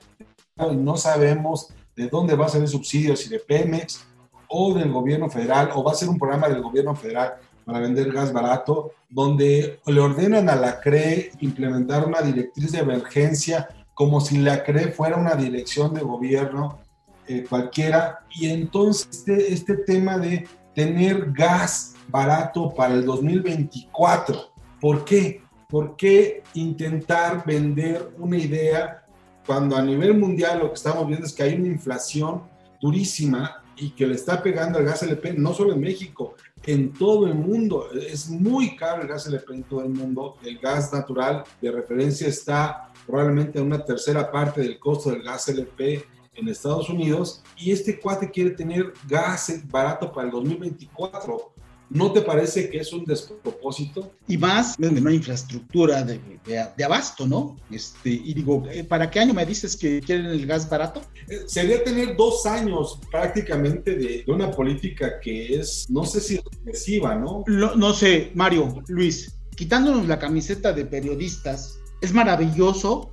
Y 0.71 0.75
no 0.75 0.97
sabemos 0.97 1.69
de 1.95 2.09
dónde 2.09 2.35
va 2.35 2.45
a 2.45 2.49
ser 2.49 2.61
el 2.61 2.67
subsidio, 2.67 3.15
si 3.15 3.27
de 3.27 3.39
Pemex 3.39 4.05
o 4.47 4.75
del 4.75 4.91
gobierno 4.91 5.31
federal, 5.31 5.71
o 5.73 5.83
va 5.83 5.93
a 5.93 5.95
ser 5.95 6.09
un 6.09 6.19
programa 6.19 6.47
del 6.47 6.61
gobierno 6.61 6.95
federal 6.95 7.33
para 7.65 7.79
vender 7.79 8.11
gas 8.11 8.31
barato, 8.31 8.91
donde 9.09 9.79
le 9.83 9.99
ordenan 9.99 10.47
a 10.47 10.55
la 10.55 10.79
CRE 10.79 11.31
implementar 11.39 12.05
una 12.05 12.21
directriz 12.21 12.71
de 12.71 12.79
emergencia 12.79 13.67
como 13.95 14.21
si 14.21 14.37
la 14.37 14.63
CRE 14.63 14.91
fuera 14.91 15.17
una 15.17 15.33
dirección 15.33 15.95
de 15.95 16.01
gobierno 16.01 16.82
eh, 17.27 17.45
cualquiera. 17.47 18.25
Y 18.31 18.49
entonces 18.49 19.07
este, 19.11 19.53
este 19.53 19.77
tema 19.77 20.17
de 20.17 20.47
tener 20.73 21.31
gas 21.31 21.95
barato 22.07 22.73
para 22.73 22.93
el 22.93 23.05
2024, 23.05 24.51
¿por 24.79 25.05
qué? 25.05 25.41
¿Por 25.69 25.95
qué 25.95 26.43
intentar 26.53 27.43
vender 27.45 28.13
una 28.17 28.37
idea 28.37 29.05
cuando 29.45 29.75
a 29.75 29.81
nivel 29.81 30.17
mundial 30.17 30.59
lo 30.59 30.69
que 30.69 30.75
estamos 30.75 31.07
viendo 31.07 31.25
es 31.25 31.33
que 31.33 31.43
hay 31.43 31.55
una 31.55 31.67
inflación 31.67 32.43
durísima 32.79 33.63
y 33.75 33.91
que 33.91 34.05
le 34.05 34.15
está 34.15 34.41
pegando 34.41 34.77
al 34.77 34.85
gas 34.85 35.03
LP, 35.03 35.33
no 35.33 35.53
solo 35.53 35.73
en 35.73 35.81
México, 35.81 36.35
en 36.63 36.93
todo 36.93 37.27
el 37.27 37.33
mundo. 37.35 37.89
Es 37.91 38.29
muy 38.29 38.75
caro 38.75 39.01
el 39.01 39.07
gas 39.07 39.27
LP 39.27 39.53
en 39.53 39.63
todo 39.63 39.81
el 39.81 39.89
mundo. 39.89 40.37
El 40.43 40.59
gas 40.59 40.93
natural 40.93 41.43
de 41.61 41.71
referencia 41.71 42.27
está 42.27 42.91
probablemente 43.07 43.59
en 43.59 43.65
una 43.65 43.83
tercera 43.83 44.31
parte 44.31 44.61
del 44.61 44.79
costo 44.79 45.09
del 45.09 45.23
gas 45.23 45.49
LP 45.49 46.05
en 46.35 46.47
Estados 46.47 46.89
Unidos 46.89 47.43
y 47.57 47.71
este 47.71 47.99
cuate 47.99 48.29
quiere 48.29 48.51
tener 48.51 48.93
gas 49.07 49.51
barato 49.69 50.11
para 50.11 50.27
el 50.27 50.31
2024. 50.31 51.53
¿No 51.89 52.11
te 52.11 52.21
parece 52.21 52.69
que 52.69 52.79
es 52.79 52.91
un 52.91 53.05
despropósito? 53.05 54.13
Y 54.27 54.35
más 54.35 54.75
donde 54.79 54.99
no 54.99 55.09
hay 55.09 55.17
infraestructura 55.17 56.01
de, 56.01 56.19
de, 56.43 56.83
abasto, 56.83 57.27
¿no? 57.27 57.55
Este, 57.69 58.09
y 58.09 58.33
digo, 58.33 58.63
eh, 58.71 58.83
¿para 58.83 59.11
qué 59.11 59.19
año 59.19 59.33
me 59.33 59.45
dices 59.45 59.77
que 59.77 60.01
quieren 60.01 60.25
el 60.25 60.47
gas 60.47 60.67
barato? 60.67 61.01
Eh, 61.27 61.43
sería 61.45 61.83
tener 61.83 62.17
dos 62.17 62.47
años 62.47 62.99
prácticamente 63.11 63.95
de, 63.95 64.23
de, 64.25 64.31
una 64.31 64.49
política 64.49 65.19
que 65.19 65.59
es, 65.59 65.87
no 65.89 66.03
sé 66.03 66.19
si 66.19 66.35
excesiva, 66.65 67.13
¿no? 67.13 67.43
Lo, 67.45 67.75
no 67.75 67.93
sé, 67.93 68.31
Mario, 68.33 68.81
Luis, 68.87 69.35
quitándonos 69.55 70.07
la 70.07 70.17
camiseta 70.17 70.73
de 70.73 70.85
periodistas, 70.85 71.79
es 72.01 72.11
maravilloso 72.11 73.12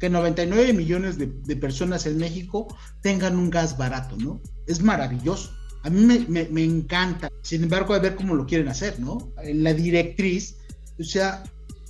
que 0.00 0.10
99 0.10 0.72
millones 0.72 1.18
de, 1.18 1.26
de 1.26 1.56
personas 1.56 2.06
en 2.06 2.18
México 2.18 2.66
tengan 3.02 3.36
un 3.36 3.50
gas 3.50 3.78
barato, 3.78 4.16
¿no? 4.16 4.40
Es 4.66 4.82
maravilloso 4.82 5.50
a 5.82 5.90
mí 5.90 6.04
me, 6.28 6.44
me, 6.44 6.64
encanta. 6.64 7.30
Sin 7.42 7.62
embargo, 7.62 7.94
a 7.94 7.98
ver 7.98 8.14
cómo 8.16 8.34
lo 8.34 8.46
quieren 8.46 8.68
hacer, 8.68 9.00
¿no? 9.00 9.32
En 9.42 9.64
la 9.64 9.72
directriz, 9.72 10.56
o 10.98 11.04
sea, 11.04 11.42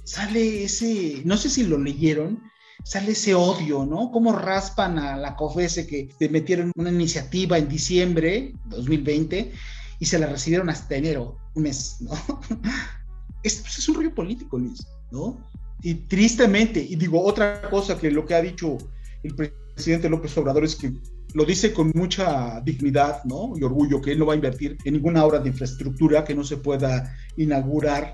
sale 0.05 0.65
ese, 0.65 1.23
no 1.25 1.37
sé 1.37 1.51
si 1.51 1.65
lo 1.65 1.79
leyeron, 1.79 2.43
sale 2.85 3.13
ese 3.13 3.35
odio, 3.35 3.85
¿no? 3.85 4.11
Cómo 4.13 4.33
raspan 4.33 4.99
a 4.99 5.17
la 5.17 5.35
COFESE 5.35 5.87
que 5.87 6.09
te 6.19 6.29
metieron 6.29 6.73
una 6.77 6.91
iniciativa 6.91 7.59
en 7.59 7.69
diciembre 7.69 8.55
2020 8.67 9.53
y 9.99 10.07
se 10.07 10.19
la 10.19 10.27
recibieron 10.27 10.71
hasta 10.71 10.97
enero, 10.97 11.39
un 11.55 11.65
mes, 11.65 11.97
¿no? 12.01 12.13
Es, 13.43 13.57
pues, 13.57 13.79
es 13.79 13.89
un 13.89 13.97
rollo 13.97 14.15
político, 14.15 14.59
Luis, 14.59 14.87
¿no? 15.11 15.39
Y 15.83 15.95
tristemente, 15.95 16.81
y 16.81 16.97
digo 16.97 17.23
otra 17.25 17.63
cosa 17.71 17.99
que 17.99 18.11
lo 18.11 18.27
que 18.27 18.35
ha 18.35 18.43
dicho 18.43 18.77
el 19.23 19.35
presidente 19.35 20.09
López 20.09 20.37
Obrador 20.37 20.65
es 20.65 20.77
que 20.77 20.93
lo 21.35 21.45
dice 21.45 21.73
con 21.73 21.93
mucha 21.95 22.61
dignidad 22.61 23.23
¿no? 23.25 23.53
y 23.57 23.63
orgullo 23.63 24.01
que 24.01 24.13
él 24.13 24.19
no 24.19 24.27
va 24.27 24.33
a 24.33 24.37
invertir 24.37 24.77
en 24.85 24.95
ninguna 24.95 25.25
obra 25.25 25.39
de 25.39 25.49
infraestructura 25.49 26.25
que 26.25 26.35
no 26.35 26.45
se 26.45 26.57
pueda 26.57 27.17
inaugurar 27.37 28.13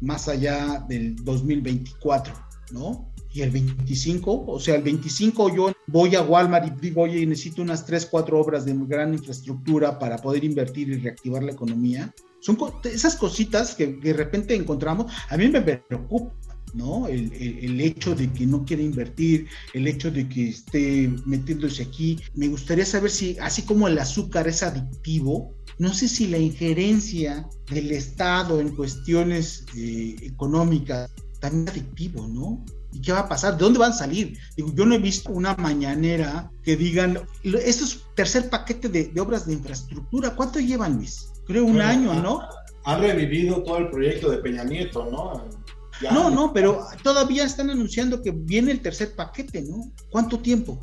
más 0.00 0.28
allá 0.28 0.84
del 0.88 1.16
2024, 1.24 2.32
¿no? 2.72 3.12
Y 3.32 3.42
el 3.42 3.50
25, 3.50 4.44
o 4.46 4.60
sea, 4.60 4.76
el 4.76 4.82
25 4.82 5.54
yo 5.54 5.72
voy 5.86 6.14
a 6.14 6.22
Walmart 6.22 6.66
y 6.66 6.80
digo, 6.80 7.02
oye, 7.02 7.26
necesito 7.26 7.62
unas 7.62 7.84
3, 7.84 8.06
4 8.06 8.40
obras 8.40 8.64
de 8.64 8.74
gran 8.86 9.12
infraestructura 9.12 9.98
para 9.98 10.16
poder 10.16 10.44
invertir 10.44 10.88
y 10.88 10.98
reactivar 10.98 11.42
la 11.42 11.52
economía. 11.52 12.14
Son 12.40 12.56
esas 12.84 13.16
cositas 13.16 13.74
que 13.74 13.86
de 13.86 14.12
repente 14.12 14.54
encontramos, 14.54 15.12
a 15.28 15.36
mí 15.36 15.48
me 15.48 15.60
preocupa, 15.60 16.32
¿no? 16.74 17.08
El, 17.08 17.32
el, 17.32 17.80
hecho 17.80 18.14
de 18.14 18.30
que 18.32 18.46
no 18.46 18.64
quiere 18.64 18.82
invertir, 18.82 19.46
el 19.72 19.86
hecho 19.86 20.10
de 20.10 20.28
que 20.28 20.50
esté 20.50 21.10
metiéndose 21.24 21.82
aquí. 21.82 22.20
Me 22.34 22.48
gustaría 22.48 22.84
saber 22.84 23.10
si, 23.10 23.36
así 23.40 23.62
como 23.62 23.88
el 23.88 23.98
azúcar 23.98 24.48
es 24.48 24.62
adictivo, 24.62 25.54
no 25.78 25.94
sé 25.94 26.08
si 26.08 26.26
la 26.26 26.38
injerencia 26.38 27.48
del 27.70 27.92
Estado 27.92 28.60
en 28.60 28.74
cuestiones 28.74 29.64
eh, 29.76 30.16
económicas 30.22 31.10
también 31.40 31.68
es 31.68 31.74
adictivo, 31.74 32.26
¿no? 32.26 32.64
¿Y 32.92 33.00
qué 33.00 33.12
va 33.12 33.20
a 33.20 33.28
pasar? 33.28 33.56
¿De 33.56 33.64
dónde 33.64 33.78
van 33.78 33.92
a 33.92 33.96
salir? 33.96 34.36
Digo, 34.56 34.74
yo 34.74 34.86
no 34.86 34.94
he 34.94 34.98
visto 34.98 35.30
una 35.30 35.54
mañanera 35.54 36.50
que 36.64 36.76
digan, 36.76 37.20
estos 37.44 38.04
tercer 38.16 38.48
paquete 38.50 38.88
de, 38.88 39.04
de 39.08 39.20
obras 39.20 39.46
de 39.46 39.52
infraestructura, 39.52 40.34
¿cuánto 40.34 40.58
llevan, 40.58 40.96
Luis? 40.96 41.28
Creo 41.48 41.64
un 41.64 41.80
año, 41.80 42.14
¿no? 42.14 42.42
Han 42.84 43.00
revivido 43.00 43.62
todo 43.62 43.78
el 43.78 43.90
proyecto 43.90 44.30
de 44.30 44.38
Peña 44.38 44.64
Nieto, 44.64 45.08
¿no? 45.10 45.48
no, 46.12 46.30
no, 46.30 46.52
pero 46.52 46.86
todavía 47.02 47.44
están 47.44 47.70
anunciando 47.70 48.22
que 48.22 48.30
viene 48.30 48.70
el 48.70 48.80
tercer 48.80 49.16
paquete, 49.16 49.62
¿no? 49.62 49.90
¿Cuánto 50.10 50.38
tiempo? 50.38 50.78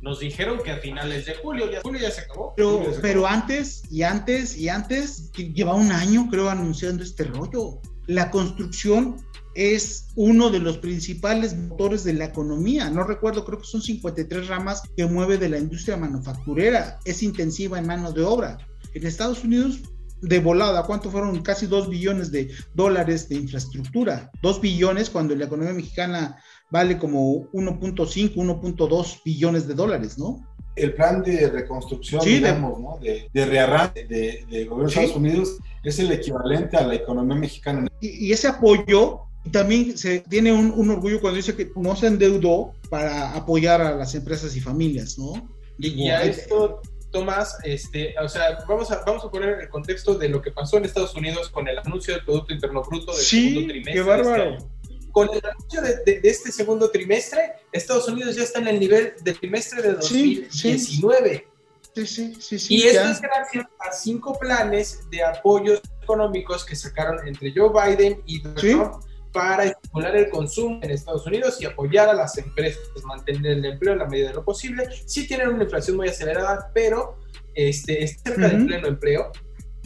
Nos 0.00 0.20
dijeron 0.20 0.58
que 0.64 0.70
a 0.70 0.78
finales 0.78 1.26
de 1.26 1.34
julio, 1.36 1.70
ya 1.70 1.80
julio 1.82 2.00
ya 2.00 2.10
se 2.10 2.22
acabó. 2.22 2.54
Pero, 2.56 2.82
pero 3.00 3.26
antes 3.26 3.82
y 3.90 4.02
antes 4.02 4.56
y 4.56 4.68
antes, 4.68 5.30
lleva 5.32 5.74
un 5.74 5.92
año 5.92 6.28
creo 6.30 6.50
anunciando 6.50 7.02
este 7.02 7.24
rollo. 7.24 7.80
La 8.06 8.30
construcción 8.30 9.16
es 9.54 10.08
uno 10.16 10.50
de 10.50 10.58
los 10.58 10.78
principales 10.78 11.56
motores 11.56 12.04
de 12.04 12.14
la 12.14 12.26
economía. 12.26 12.90
No 12.90 13.04
recuerdo, 13.04 13.44
creo 13.44 13.60
que 13.60 13.66
son 13.66 13.82
53 13.82 14.48
ramas 14.48 14.82
que 14.96 15.06
mueve 15.06 15.38
de 15.38 15.48
la 15.48 15.58
industria 15.58 15.96
manufacturera. 15.96 16.98
Es 17.04 17.22
intensiva 17.22 17.78
en 17.78 17.86
mano 17.86 18.12
de 18.12 18.24
obra. 18.24 18.58
En 18.94 19.06
Estados 19.06 19.44
Unidos 19.44 19.80
de 20.22 20.38
volada, 20.38 20.84
¿cuánto 20.84 21.10
fueron? 21.10 21.42
Casi 21.42 21.66
2 21.66 21.88
billones 21.88 22.30
de 22.30 22.50
dólares 22.74 23.28
de 23.28 23.36
infraestructura. 23.36 24.30
2 24.42 24.60
billones 24.60 25.10
cuando 25.10 25.34
la 25.34 25.44
economía 25.44 25.74
mexicana 25.74 26.36
vale 26.70 26.98
como 26.98 27.50
1.5, 27.52 28.34
1.2 28.34 29.20
billones 29.24 29.68
de 29.68 29.74
dólares, 29.74 30.18
¿no? 30.18 30.40
El 30.76 30.94
plan 30.94 31.22
de 31.22 31.48
reconstrucción, 31.50 32.24
digamos, 32.24 32.78
de, 32.78 32.82
¿no? 32.82 32.98
De, 33.00 33.30
de 33.32 33.46
rearranque 33.46 34.06
de, 34.06 34.44
de, 34.50 34.64
gobierno 34.64 34.84
de 34.84 34.88
Estados 34.88 35.16
Unidos 35.16 35.58
es 35.84 35.98
el 35.98 36.10
equivalente 36.10 36.76
a 36.76 36.86
la 36.86 36.94
economía 36.94 37.36
mexicana. 37.36 37.86
Y, 38.00 38.26
y 38.26 38.32
ese 38.32 38.48
apoyo 38.48 39.20
también 39.52 39.96
se 39.96 40.20
tiene 40.20 40.52
un, 40.52 40.72
un, 40.72 40.90
orgullo 40.90 41.20
cuando 41.20 41.36
dice 41.36 41.54
que 41.54 41.70
no 41.76 41.94
se 41.94 42.06
endeudó 42.06 42.72
para 42.90 43.34
apoyar 43.34 43.82
a 43.82 43.94
las 43.94 44.14
empresas 44.14 44.56
y 44.56 44.60
familias, 44.60 45.18
¿no? 45.18 45.48
Digo, 45.78 45.96
y 45.96 46.08
a 46.08 46.22
esto 46.22 46.80
Tomás, 47.14 47.56
este, 47.62 48.14
o 48.20 48.28
sea, 48.28 48.58
vamos 48.68 48.90
a, 48.90 49.04
vamos 49.04 49.24
a 49.24 49.30
poner 49.30 49.60
el 49.60 49.68
contexto 49.68 50.14
de 50.14 50.28
lo 50.28 50.42
que 50.42 50.50
pasó 50.50 50.78
en 50.78 50.84
Estados 50.84 51.14
Unidos 51.14 51.48
con 51.48 51.68
el 51.68 51.78
anuncio 51.78 52.12
del 52.12 52.24
Producto 52.24 52.52
Interno 52.52 52.82
Bruto 52.82 53.12
del 53.12 53.24
segundo 53.24 53.68
trimestre. 53.68 53.94
Qué 53.94 54.02
bárbaro. 54.02 54.54
Este 54.54 54.74
con 55.12 55.30
el 55.32 55.40
anuncio 55.46 55.80
de, 55.80 55.96
de, 56.04 56.20
de, 56.20 56.28
este 56.28 56.50
segundo 56.50 56.90
trimestre, 56.90 57.52
Estados 57.70 58.08
Unidos 58.08 58.34
ya 58.34 58.42
está 58.42 58.58
en 58.58 58.66
el 58.66 58.80
nivel 58.80 59.14
del 59.22 59.38
trimestre 59.38 59.80
de 59.80 59.92
2019. 59.92 61.46
Sí, 61.94 62.04
sí, 62.04 62.34
sí. 62.40 62.58
sí 62.58 62.74
y 62.74 62.82
esto 62.82 63.08
es 63.08 63.20
gracias 63.20 63.66
a 63.78 63.92
cinco 63.92 64.36
planes 64.36 65.08
de 65.10 65.22
apoyos 65.22 65.80
económicos 66.02 66.64
que 66.64 66.74
sacaron 66.74 67.28
entre 67.28 67.52
Joe 67.54 67.70
Biden 67.70 68.22
y. 68.26 68.42
Trump 68.42 69.04
para 69.34 69.64
estimular 69.64 70.16
el 70.16 70.30
consumo 70.30 70.78
en 70.80 70.92
Estados 70.92 71.26
Unidos 71.26 71.60
y 71.60 71.66
apoyar 71.66 72.08
a 72.08 72.14
las 72.14 72.38
empresas, 72.38 72.80
mantener 73.04 73.58
el 73.58 73.64
empleo 73.64 73.94
en 73.94 73.98
la 73.98 74.06
medida 74.06 74.28
de 74.28 74.34
lo 74.34 74.44
posible. 74.44 74.88
Sí 75.06 75.26
tienen 75.26 75.48
una 75.48 75.64
inflación 75.64 75.96
muy 75.96 76.08
acelerada, 76.08 76.70
pero 76.72 77.18
este, 77.54 78.04
es 78.04 78.20
cerca 78.24 78.46
uh 78.46 78.50
-huh. 78.50 78.50
del 78.52 78.66
pleno 78.66 78.86
empleo. 78.86 79.32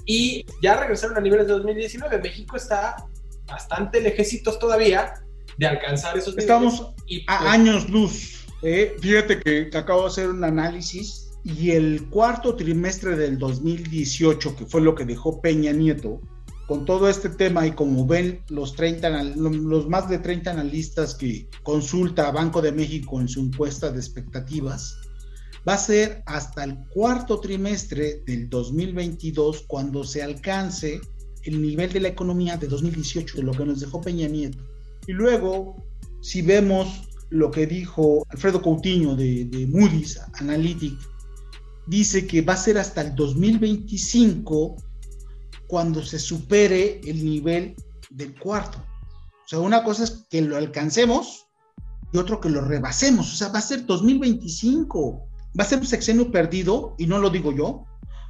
Y 0.05 0.45
ya 0.63 0.79
regresaron 0.79 1.17
a 1.17 1.21
niveles 1.21 1.47
de 1.47 1.55
2019. 1.55 2.19
México 2.19 2.57
está 2.57 2.97
bastante 3.47 4.03
lejecitos 4.03 4.59
todavía 4.59 5.15
de 5.57 5.67
alcanzar 5.67 6.19
esos 6.19 6.37
Estamos 6.37 6.75
niveles. 6.75 6.91
Estamos 6.91 7.05
y, 7.07 7.25
pues, 7.25 7.39
a 7.39 7.51
años 7.51 7.89
luz. 7.89 8.47
Eh, 8.63 8.97
fíjate 9.01 9.41
que, 9.41 9.71
que 9.71 9.79
acabo 9.79 10.03
de 10.03 10.09
hacer 10.09 10.29
un 10.29 10.45
análisis 10.45 11.31
y 11.43 11.71
el 11.71 12.07
cuarto 12.11 12.55
trimestre 12.55 13.17
del 13.17 13.39
2018, 13.39 14.57
que 14.57 14.67
fue 14.67 14.83
lo 14.83 14.95
que 14.95 15.07
dejó 15.07 15.41
Peña 15.41 15.73
Nieto, 15.73 16.21
con 16.69 16.85
todo 16.85 17.09
este 17.09 17.31
tema 17.31 17.67
y 17.67 17.73
como 17.73 18.07
ven 18.07 18.43
los 18.51 18.77
30, 18.77 19.25
los 19.37 19.89
más 19.89 20.07
de 20.11 20.19
30 20.19 20.51
analistas 20.51 21.15
que 21.15 21.49
consulta 21.63 22.31
Banco 22.31 22.61
de 22.61 22.73
México 22.73 23.23
en 23.23 23.27
su 23.27 23.41
encuesta 23.41 23.91
de 23.91 23.99
expectativas, 23.99 24.99
va 25.67 25.75
a 25.75 25.79
ser 25.79 26.23
hasta 26.27 26.65
el 26.65 26.77
cuarto 26.91 27.41
trimestre 27.41 28.23
del 28.27 28.51
2022 28.51 29.65
cuando 29.67 30.05
se 30.05 30.23
alcance 30.23 31.01
el 31.45 31.63
nivel 31.63 31.91
de 31.91 32.01
la 32.01 32.09
economía 32.09 32.59
de 32.59 32.67
2018, 32.67 33.39
de 33.39 33.43
lo 33.45 33.53
que 33.53 33.65
nos 33.65 33.81
dejó 33.81 34.03
Peña 34.03 34.29
Nieto. 34.29 34.59
Y 35.07 35.13
luego, 35.13 35.83
si 36.21 36.43
vemos 36.43 37.09
lo 37.31 37.51
que 37.51 37.67
dijo 37.67 38.27
Alfredo 38.29 38.61
Coutinho 38.61 39.17
de, 39.17 39.47
de 39.47 39.67
Moody's 39.67 40.21
Analytics, 40.35 41.09
dice 41.87 42.27
que 42.27 42.43
va 42.43 42.53
a 42.53 42.59
ser 42.59 42.77
hasta 42.77 43.01
el 43.01 43.15
2025 43.15 44.77
cuando 45.69 46.03
se 46.03 46.19
supere 46.19 47.01
el 47.05 47.25
nivel 47.25 47.77
del 48.11 48.35
cuarto. 48.39 48.79
O 48.79 49.49
sea, 49.49 49.61
una 49.61 49.85
cosa 49.85 50.05
es 50.05 50.27
que 50.29 50.43
lo 50.43 50.57
alcancemos 50.57 51.47
y 52.13 52.19
otro 52.19 52.41
que 52.41 52.49
lo 52.49 52.63
rebasemos. 52.63 53.33
O 53.33 53.37
sea, 53.37 53.49
va 53.49 53.61
a 53.61 53.63
ser 53.63 53.87
2025. 53.87 55.29
Va 55.59 55.65
a 55.65 55.67
ser 55.67 55.79
un 55.79 55.87
sexenio 55.87 56.33
perdido, 56.33 56.95
y 56.99 57.07
no 57.07 57.19
lo 57.19 57.31
digo 57.31 57.53
yo, 57.53 57.85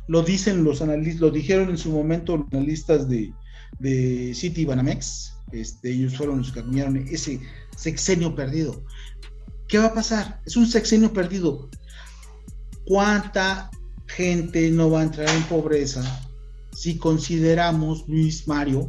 lo 0.09 0.23
dicen 0.23 0.65
los 0.65 0.83
analistas, 0.83 1.21
lo 1.21 1.31
dijeron 1.31 1.71
en 1.71 1.79
su 1.79 1.91
momento 1.91 2.37
los 2.37 2.47
analistas 2.53 3.09
de, 3.09 3.33
de 3.79 4.35
City 4.35 4.65
Banamex. 4.65 5.35
Este, 5.53 5.93
ellos 5.93 6.17
fueron 6.17 6.39
los 6.39 6.53
que 6.53 6.61
acuñaron 6.61 6.97
ese 7.09 7.41
sexenio 7.77 8.35
perdido. 8.35 8.85
¿Qué 9.69 9.79
va 9.79 9.87
a 9.87 9.95
pasar? 9.95 10.41
Es 10.45 10.57
un 10.57 10.67
sexenio 10.67 11.13
perdido. 11.13 11.69
¿Cuánta 12.87 13.71
gente 14.07 14.71
no 14.71 14.91
va 14.91 15.01
a 15.01 15.05
entrar 15.05 15.29
en 15.29 15.43
pobreza 15.45 16.28
si 16.79 16.97
consideramos, 16.97 18.07
Luis 18.07 18.47
Mario, 18.47 18.87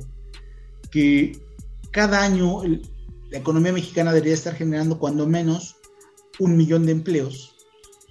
que 0.91 1.41
cada 1.89 2.21
año 2.21 2.61
la 3.31 3.39
economía 3.39 3.73
mexicana 3.73 4.13
debería 4.13 4.35
estar 4.35 4.53
generando 4.53 4.99
cuando 4.99 5.25
menos 5.25 5.77
un 6.37 6.55
millón 6.55 6.85
de 6.85 6.91
empleos, 6.91 7.55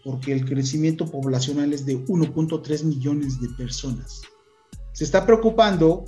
porque 0.05 0.33
el 0.33 0.45
crecimiento 0.45 1.07
poblacional 1.09 1.73
es 1.73 1.87
de 1.87 1.97
1.3 1.97 2.83
millones 2.83 3.41
de 3.41 3.51
personas. 3.51 4.23
Se 4.95 5.05
está 5.05 5.25
preocupando 5.25 6.07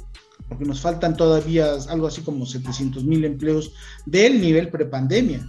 porque 0.49 0.65
nos 0.65 0.81
faltan 0.81 1.17
todavía 1.17 1.75
algo 1.91 2.09
así 2.09 2.23
como 2.23 2.47
700 2.47 3.05
mil 3.05 3.25
empleos 3.25 3.73
del 4.05 4.41
nivel 4.41 4.69
prepandemia. 4.71 5.49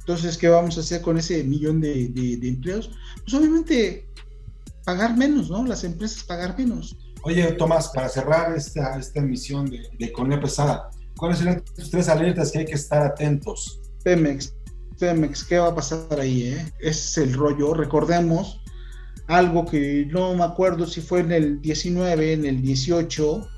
Entonces, 0.00 0.36
¿qué 0.36 0.48
vamos 0.48 0.76
a 0.76 0.80
hacer 0.80 1.00
con 1.00 1.16
ese 1.16 1.42
millón 1.42 1.80
de, 1.80 2.38
empleos? 2.42 2.90
Pues 3.22 3.32
obviamente 3.32 4.06
pagar 4.84 5.16
menos, 5.16 5.48
¿no? 5.48 5.64
Las 5.64 5.84
empresas 5.84 6.24
pagar 6.24 6.58
menos. 6.58 6.98
Oye, 7.24 7.52
Tomás, 7.52 7.88
para 7.88 8.08
cerrar 8.08 8.56
esta, 8.56 8.98
esta 8.98 9.20
emisión 9.20 9.66
de, 9.70 9.88
de 9.98 10.06
economía 10.06 10.40
pesada, 10.40 10.90
¿cuáles 11.16 11.38
serían 11.38 11.62
tus 11.62 11.90
tres 11.90 12.08
alertas 12.08 12.50
que 12.50 12.58
hay 12.60 12.64
que 12.64 12.74
estar 12.74 13.02
atentos? 13.02 13.80
Pemex, 14.02 14.54
Pemex, 14.98 15.44
¿qué 15.44 15.58
va 15.58 15.68
a 15.68 15.74
pasar 15.74 16.18
ahí? 16.18 16.48
Eh? 16.48 16.72
Ese 16.80 16.90
es 17.22 17.28
el 17.28 17.34
rollo. 17.34 17.74
Recordemos 17.74 18.60
algo 19.28 19.66
que 19.66 20.06
no 20.10 20.34
me 20.34 20.44
acuerdo 20.44 20.86
si 20.86 21.00
fue 21.00 21.20
en 21.20 21.32
el 21.32 21.60
19, 21.60 22.32
en 22.32 22.44
el 22.44 22.62
18, 22.62 23.48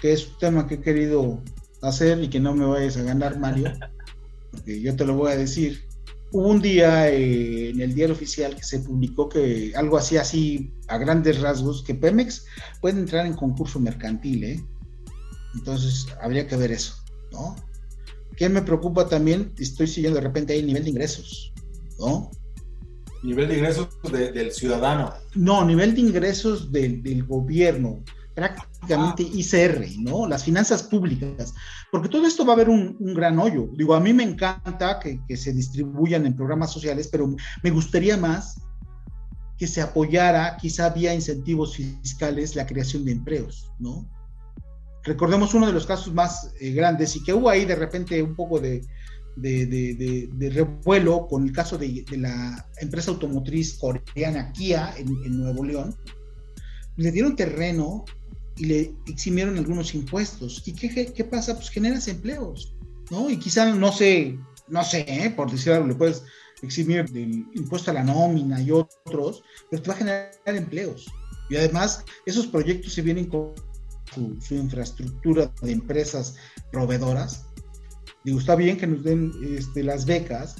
que 0.00 0.12
es 0.12 0.28
un 0.28 0.38
tema 0.38 0.66
que 0.66 0.74
he 0.74 0.80
querido 0.80 1.42
hacer 1.82 2.22
y 2.22 2.28
que 2.28 2.40
no 2.40 2.54
me 2.54 2.64
vayas 2.64 2.96
a 2.96 3.02
ganar, 3.02 3.38
Mario, 3.38 3.72
porque 4.50 4.80
yo 4.80 4.94
te 4.96 5.04
lo 5.04 5.14
voy 5.14 5.32
a 5.32 5.36
decir. 5.36 5.84
Hubo 6.32 6.48
un 6.48 6.62
día 6.62 7.10
eh, 7.10 7.70
en 7.70 7.80
el 7.80 7.94
diario 7.94 8.14
oficial 8.14 8.56
que 8.56 8.62
se 8.62 8.80
publicó 8.80 9.28
que 9.28 9.72
algo 9.76 9.98
así, 9.98 10.16
así 10.16 10.72
a 10.88 10.96
grandes 10.96 11.40
rasgos, 11.40 11.84
que 11.84 11.94
Pemex 11.94 12.46
puede 12.80 12.98
entrar 12.98 13.26
en 13.26 13.34
concurso 13.34 13.78
mercantil, 13.78 14.44
¿eh? 14.44 14.64
Entonces, 15.54 16.06
habría 16.22 16.46
que 16.46 16.56
ver 16.56 16.72
eso, 16.72 16.94
¿no? 17.32 17.54
¿Qué 18.36 18.48
me 18.48 18.62
preocupa 18.62 19.08
también? 19.08 19.52
Estoy 19.58 19.86
siguiendo 19.86 20.20
de 20.20 20.26
repente 20.26 20.54
ahí 20.54 20.60
el 20.60 20.66
nivel 20.66 20.84
de 20.84 20.90
ingresos, 20.90 21.52
¿no? 21.98 22.30
Nivel 23.22 23.48
de 23.48 23.58
ingresos 23.58 23.88
del 24.10 24.52
ciudadano. 24.52 25.12
No, 25.34 25.64
nivel 25.66 25.94
de 25.94 26.00
ingresos 26.00 26.72
del 26.72 27.24
gobierno 27.24 28.02
prácticamente 28.34 29.22
ICR, 29.22 29.86
¿no? 29.98 30.26
Las 30.26 30.44
finanzas 30.44 30.82
públicas, 30.82 31.54
porque 31.90 32.08
todo 32.08 32.26
esto 32.26 32.44
va 32.44 32.52
a 32.52 32.56
haber 32.56 32.68
un, 32.68 32.96
gran 33.14 33.38
hoyo. 33.38 33.68
Digo, 33.74 33.94
a 33.94 34.00
mí 34.00 34.12
me 34.12 34.22
encanta 34.22 34.98
que, 35.00 35.36
se 35.36 35.52
distribuyan 35.52 36.26
en 36.26 36.36
programas 36.36 36.72
sociales, 36.72 37.08
pero 37.10 37.34
me 37.62 37.70
gustaría 37.70 38.16
más 38.16 38.60
que 39.58 39.66
se 39.66 39.80
apoyara, 39.80 40.56
quizá 40.56 40.88
vía 40.90 41.14
incentivos 41.14 41.76
fiscales, 41.76 42.56
la 42.56 42.66
creación 42.66 43.04
de 43.04 43.12
empleos, 43.12 43.70
¿no? 43.78 44.08
Recordemos 45.04 45.52
uno 45.54 45.66
de 45.66 45.72
los 45.72 45.86
casos 45.86 46.14
más 46.14 46.52
eh, 46.60 46.72
grandes 46.72 47.16
y 47.16 47.22
que 47.22 47.34
hubo 47.34 47.48
ahí 47.48 47.64
de 47.64 47.74
repente 47.74 48.22
un 48.22 48.36
poco 48.36 48.60
de 48.60 48.80
revuelo 50.52 51.26
con 51.26 51.44
el 51.44 51.52
caso 51.52 51.76
de, 51.76 52.04
la 52.16 52.68
empresa 52.80 53.10
automotriz 53.10 53.78
coreana 53.78 54.52
Kia 54.52 54.94
en, 54.96 55.08
en 55.24 55.38
Nuevo 55.38 55.64
León. 55.64 55.94
Le 56.96 57.10
dieron 57.10 57.34
terreno 57.34 58.04
y 58.56 58.66
le 58.66 58.94
eximieron 59.06 59.56
algunos 59.56 59.94
impuestos. 59.94 60.62
¿Y 60.66 60.72
qué, 60.72 61.12
qué, 61.12 61.24
pasa? 61.24 61.54
Pues 61.54 61.70
generas 61.70 62.08
empleos, 62.08 62.74
¿no? 63.10 63.30
Y 63.30 63.38
quizá, 63.38 63.72
no 63.74 63.92
sé, 63.92 64.38
no 64.68 64.84
sé, 64.84 65.04
¿eh? 65.08 65.30
por 65.30 65.50
decir 65.50 65.72
algo, 65.72 65.86
le 65.86 65.94
puedes 65.94 66.22
eximir 66.62 67.08
del 67.10 67.46
impuesto 67.54 67.90
a 67.90 67.94
la 67.94 68.04
nómina 68.04 68.60
y 68.60 68.70
otros, 68.70 69.42
pero 69.70 69.82
te 69.82 69.88
va 69.88 69.94
a 69.94 69.98
generar 69.98 70.30
empleos. 70.46 71.06
Y 71.50 71.56
además, 71.56 72.04
esos 72.24 72.46
proyectos 72.46 72.92
se 72.92 73.02
vienen 73.02 73.26
con 73.26 73.52
su, 74.14 74.54
infraestructura 74.54 75.52
de 75.60 75.72
empresas 75.72 76.36
proveedoras. 76.70 77.46
Digo, 78.24 78.38
está 78.38 78.54
bien 78.54 78.76
que 78.76 78.86
nos 78.86 79.02
den 79.02 79.32
este, 79.58 79.82
las 79.82 80.06
becas, 80.06 80.56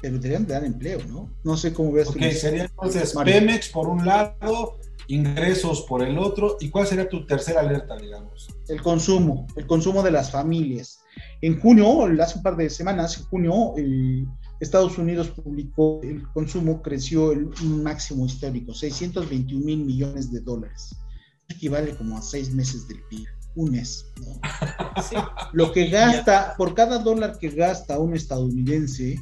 pero 0.00 0.18
deberían 0.18 0.46
dar 0.46 0.64
empleo, 0.64 0.98
¿no? 1.08 1.30
No 1.44 1.56
sé 1.56 1.72
cómo 1.72 1.92
ves. 1.92 2.08
Ok, 2.08 2.20
sería 2.32 2.64
entonces 2.64 3.14
Pemex 3.14 3.68
por 3.68 3.88
un 3.88 4.04
lado, 4.04 4.78
ingresos 5.08 5.82
por 5.82 6.02
el 6.02 6.18
otro. 6.18 6.56
¿Y 6.60 6.70
cuál 6.70 6.86
sería 6.86 7.08
tu 7.08 7.26
tercera 7.26 7.60
alerta, 7.60 7.96
digamos? 7.96 8.48
El 8.68 8.82
consumo, 8.82 9.46
el 9.56 9.66
consumo 9.66 10.02
de 10.02 10.10
las 10.10 10.30
familias. 10.30 11.00
En 11.40 11.60
junio, 11.60 12.06
hace 12.22 12.38
un 12.38 12.42
par 12.42 12.56
de 12.56 12.70
semanas, 12.70 13.18
en 13.18 13.24
junio, 13.24 13.74
Estados 14.60 14.98
Unidos 14.98 15.30
publicó 15.30 16.00
el 16.02 16.26
consumo 16.32 16.82
creció 16.82 17.32
el 17.32 17.50
máximo 17.62 18.26
histórico, 18.26 18.72
621 18.72 19.64
mil 19.64 19.84
millones 19.84 20.32
de 20.32 20.40
dólares. 20.40 20.94
Equivale 21.48 21.94
como 21.96 22.16
a 22.16 22.22
seis 22.22 22.52
meses 22.52 22.88
del 22.88 23.02
PIB, 23.10 23.26
un 23.56 23.72
mes. 23.72 24.06
Lo 25.52 25.72
que 25.72 25.88
gasta, 25.88 26.54
por 26.56 26.74
cada 26.74 26.98
dólar 26.98 27.38
que 27.38 27.50
gasta 27.50 27.98
un 27.98 28.14
estadounidense, 28.14 29.20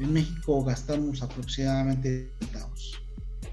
en 0.00 0.12
México 0.12 0.64
gastamos 0.64 1.22
aproximadamente 1.22 2.32
centavos. 2.40 3.00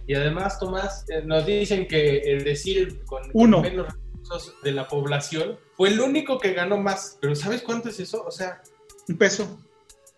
Y 0.08 0.16
además, 0.16 0.60
Tomás, 0.60 1.06
eh, 1.10 1.22
nos 1.24 1.46
dicen 1.46 1.88
que 1.88 2.20
el 2.20 2.44
decir 2.44 3.04
con, 3.06 3.22
menos 3.62 3.88
recursos 3.94 4.54
de 4.64 4.72
la 4.72 4.88
población 4.88 5.60
fue 5.76 5.90
el 5.90 6.00
único 6.00 6.40
que 6.40 6.54
ganó 6.54 6.78
más. 6.78 7.18
Pero 7.22 7.36
¿sabes 7.36 7.62
cuánto 7.62 7.90
es 7.90 8.00
eso? 8.00 8.24
O 8.26 8.32
sea... 8.32 8.62
Un 9.08 9.18
peso. 9.18 9.60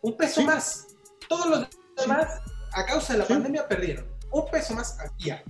Un 0.02 0.15
peso 0.15 0.41
más. 0.43 0.88
Todos 1.28 1.47
los 1.47 1.67
demás, 1.97 2.39
a 2.73 2.86
causa 2.86 3.13
de 3.13 3.19
la 3.19 3.25
pandemia, 3.28 3.67
perdieron. 3.67 4.06
Un 4.32 4.45
peso 4.52 4.73
más 4.75 4.97
ya. 5.17 5.43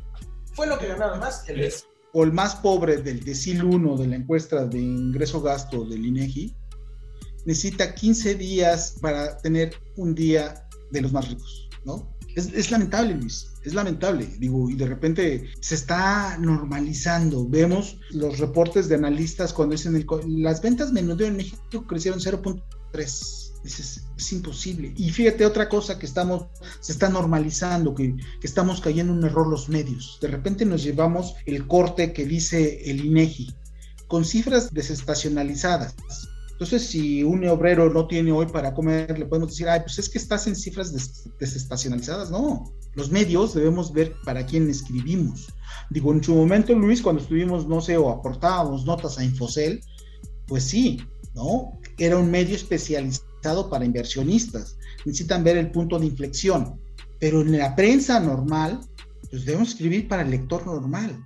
Fue 0.53 0.67
lo 0.67 0.79
que 0.79 0.87
ganaron 0.87 1.19
más 1.19 1.47
el 1.47 1.71
O 2.13 2.23
el 2.23 2.31
más 2.31 2.55
pobre 2.55 2.97
del 2.97 3.23
decil 3.23 3.63
1 3.63 3.97
de 3.97 4.07
la 4.07 4.15
encuesta 4.15 4.65
de 4.65 4.79
ingreso-gasto 4.79 5.83
del 5.83 6.05
INEGI 6.05 6.55
necesita 7.45 7.95
15 7.95 8.35
días 8.35 8.95
para 9.01 9.37
tener 9.37 9.73
un 9.95 10.13
día 10.13 10.67
de 10.91 11.01
los 11.01 11.11
más 11.11 11.27
ricos, 11.29 11.68
¿no? 11.85 12.09
Es, 12.35 12.71
lamentable, 12.71 13.15
Luis, 13.15 13.47
es 13.63 13.73
lamentable. 13.73 14.27
Digo, 14.37 14.69
y 14.69 14.75
de 14.75 14.85
repente 14.85 15.49
se 15.59 15.75
está 15.75 16.37
normalizando. 16.37 17.47
Vemos 17.47 17.97
los 18.11 18.37
reportes 18.37 18.87
de 18.87 18.95
analistas 18.95 19.51
cuando 19.51 19.73
dicen 19.73 19.95
el, 19.95 20.05
las 20.41 20.61
ventas 20.61 20.91
menudeo 20.91 21.27
en 21.27 21.37
México 21.37 21.85
crecieron 21.87 22.19
0.3. 22.19 23.45
Es, 23.65 24.05
imposible. 24.31 24.93
Y 24.95 25.09
fíjate 25.09 25.45
otra 25.45 25.67
cosa 25.67 25.97
que 25.97 26.05
estamos, 26.05 26.45
se 26.81 26.91
está 26.91 27.09
normalizando, 27.09 27.95
que, 27.95 28.15
que, 28.15 28.47
estamos 28.47 28.79
cayendo 28.79 29.11
en 29.11 29.19
un 29.19 29.25
error 29.25 29.47
los 29.47 29.69
medios. 29.69 30.19
De 30.21 30.27
repente 30.27 30.65
nos 30.65 30.83
llevamos 30.83 31.35
el 31.45 31.67
corte 31.67 32.13
que 32.13 32.25
dice 32.25 32.89
el 32.89 33.05
INEGI 33.05 33.53
con 34.07 34.25
cifras 34.25 34.73
desestacionalizadas 34.73 35.95
entonces, 36.59 36.89
si 36.89 37.23
un 37.23 37.47
obrero 37.47 37.89
no 37.89 38.05
tiene 38.05 38.33
hoy 38.33 38.45
para 38.45 38.73
comer, 38.73 39.17
le 39.17 39.25
podemos 39.25 39.51
decir, 39.51 39.69
ay, 39.69 39.79
pues 39.79 39.97
es 39.97 40.09
que 40.09 40.17
estás 40.17 40.45
en 40.45 40.57
cifras 40.57 40.91
desestacionalizadas. 41.39 42.31
No, 42.31 42.65
los 42.95 43.09
medios 43.09 43.53
debemos 43.53 43.93
ver 43.93 44.13
para 44.25 44.45
quién 44.45 44.69
escribimos. 44.69 45.47
Digo, 45.89 46.11
en 46.11 46.21
su 46.21 46.35
momento, 46.35 46.75
Luis, 46.75 47.01
cuando 47.01 47.21
estuvimos, 47.21 47.65
no 47.65 47.79
sé, 47.79 47.95
o 47.95 48.09
aportábamos 48.09 48.83
notas 48.83 49.17
a 49.17 49.23
Infocel, 49.23 49.79
pues 50.47 50.65
sí, 50.65 51.01
¿no? 51.33 51.79
Era 51.97 52.17
un 52.17 52.29
medio 52.29 52.57
especializado 52.57 53.69
para 53.69 53.85
inversionistas. 53.85 54.75
Necesitan 55.05 55.45
ver 55.45 55.55
el 55.55 55.71
punto 55.71 55.97
de 55.97 56.07
inflexión. 56.07 56.77
Pero 57.21 57.39
en 57.39 57.57
la 57.57 57.73
prensa 57.73 58.19
normal, 58.19 58.81
pues 59.31 59.45
debemos 59.45 59.69
escribir 59.69 60.09
para 60.09 60.23
el 60.23 60.31
lector 60.31 60.65
normal 60.65 61.23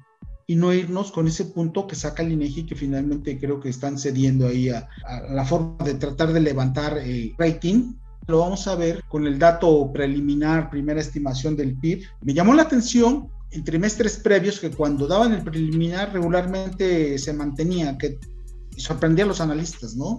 y 0.48 0.56
no 0.56 0.74
irnos 0.74 1.12
con 1.12 1.28
ese 1.28 1.46
punto 1.46 1.88
que 1.88 1.96
saca 1.96 2.24
el 2.24 2.34
INEGI 2.34 2.66
que 2.66 2.76
finalmente 2.76 3.40
creo 3.40 3.60
que 3.60 3.70
están 3.70 3.98
cediendo 3.98 4.48
ahí 4.48 4.70
a, 4.70 4.88
la 5.30 5.46
forma 5.46 5.84
de 5.84 5.96
tratar 5.96 6.34
de 6.34 6.42
levantar 6.42 6.98
el 6.98 7.34
rating. 7.38 7.94
Lo 8.28 8.40
vamos 8.40 8.68
a 8.68 8.76
ver 8.76 9.04
con 9.10 9.28
el 9.28 9.38
dato 9.38 9.92
preliminar, 9.92 10.70
primera 10.70 11.02
estimación 11.02 11.56
del 11.56 11.78
PIB. 11.78 12.04
Me 12.22 12.34
llamó 12.34 12.54
la 12.54 12.64
atención 12.64 13.30
en 13.52 13.64
trimestres 13.64 14.18
previos 14.18 14.60
que 14.60 14.72
cuando 14.72 15.08
daban 15.08 15.34
el 15.34 15.44
preliminar 15.44 16.14
regularmente 16.14 17.18
se 17.18 17.34
mantenía, 17.34 17.98
que 17.98 18.20
sorprendía 18.78 19.26
a 19.26 19.28
los 19.28 19.42
analistas, 19.42 19.96
¿no? 19.96 20.18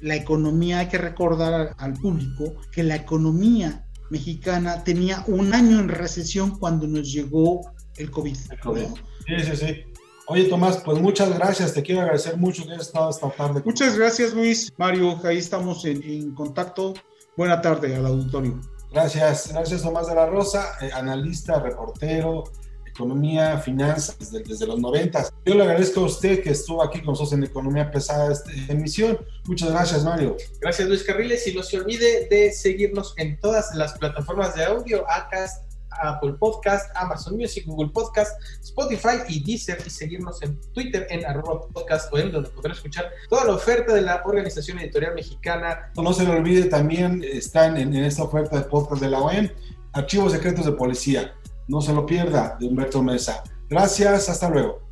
La 0.00 0.14
economía, 0.14 0.80
hay 0.80 0.88
que 0.88 0.98
recordar 0.98 1.74
al 1.78 1.94
público 1.94 2.54
que 2.70 2.82
la 2.82 2.96
economía 2.96 3.86
mexicana 4.10 4.84
tenía 4.84 5.24
un 5.26 5.54
año 5.54 5.80
en 5.80 5.88
recesión 5.88 6.58
cuando 6.58 6.86
nos 6.86 7.12
llegó 7.12 7.62
el 7.98 8.10
COVID. 8.10 8.36
El 8.50 8.60
COVID. 8.60 8.86
Sí, 9.26 9.40
sí, 9.44 9.56
sí. 9.56 9.84
Oye, 10.28 10.44
Tomás, 10.44 10.78
pues 10.78 10.98
muchas 10.98 11.32
gracias. 11.38 11.72
Te 11.72 11.82
quiero 11.82 12.00
agradecer 12.00 12.36
mucho 12.36 12.64
que 12.64 12.72
hayas 12.72 12.88
estado 12.88 13.10
esta 13.10 13.30
tarde. 13.30 13.62
Muchas 13.64 13.96
gracias, 13.96 14.34
Luis. 14.34 14.72
Mario, 14.76 15.20
ahí 15.22 15.38
estamos 15.38 15.84
en, 15.84 16.34
contacto. 16.34 16.94
Buena 17.36 17.60
tarde 17.60 17.94
al 17.94 18.06
auditorio. 18.06 18.60
Gracias, 18.92 19.52
gracias 19.52 19.82
Tomás 19.82 20.06
de 20.08 20.14
la 20.14 20.26
Rosa, 20.26 20.72
eh, 20.80 20.90
analista, 20.92 21.60
reportero, 21.60 22.44
economía, 22.86 23.58
finanzas 23.58 24.18
desde, 24.18 24.42
desde 24.42 24.66
los 24.66 24.80
90. 24.80 25.28
Yo 25.44 25.54
le 25.54 25.62
agradezco 25.62 26.00
a 26.00 26.04
usted 26.04 26.42
que 26.42 26.50
estuvo 26.50 26.82
aquí 26.82 26.98
con 27.00 27.08
nosotros 27.08 27.34
en 27.34 27.44
Economía 27.44 27.90
Pesada 27.90 28.32
esta 28.32 28.50
emisión. 28.68 29.18
Muchas 29.46 29.70
gracias, 29.70 30.02
Mario. 30.02 30.36
Gracias, 30.60 30.88
Luis 30.88 31.04
Carriles. 31.04 31.46
Y 31.46 31.54
no 31.54 31.62
se 31.62 31.78
olvide 31.78 32.26
de 32.28 32.50
seguirnos 32.52 33.14
en 33.18 33.38
todas 33.38 33.74
las 33.74 33.96
plataformas 33.98 34.54
de 34.56 34.64
audio, 34.64 35.04
Acast, 35.08 35.65
Apple 36.00 36.34
Podcast, 36.34 36.90
Amazon 36.96 37.36
Music, 37.36 37.64
Google 37.66 37.90
Podcast, 37.92 38.32
Spotify 38.62 39.18
y 39.28 39.42
Deezer 39.44 39.78
y 39.84 39.90
seguirnos 39.90 40.42
en 40.42 40.58
Twitter 40.72 41.06
en 41.10 41.24
arroba 41.24 41.60
podcast 41.68 42.12
o 42.12 42.18
en 42.18 42.32
donde 42.32 42.50
podrá 42.50 42.72
escuchar 42.72 43.10
toda 43.28 43.44
la 43.44 43.54
oferta 43.54 43.94
de 43.94 44.02
la 44.02 44.22
Organización 44.24 44.78
Editorial 44.78 45.14
Mexicana. 45.14 45.92
No 45.96 46.12
se 46.12 46.24
le 46.24 46.30
olvide 46.30 46.64
también, 46.64 47.24
están 47.24 47.76
en, 47.76 47.94
en 47.94 48.04
esta 48.04 48.22
oferta 48.22 48.56
de 48.56 48.62
podcast 48.62 49.02
de 49.02 49.10
la 49.10 49.20
OEM, 49.20 49.50
Archivos 49.92 50.32
Secretos 50.32 50.64
de 50.64 50.72
Policía. 50.72 51.34
No 51.68 51.80
se 51.80 51.92
lo 51.92 52.06
pierda, 52.06 52.56
de 52.60 52.66
Humberto 52.66 53.02
Mesa. 53.02 53.42
Gracias, 53.68 54.28
hasta 54.28 54.48
luego. 54.48 54.86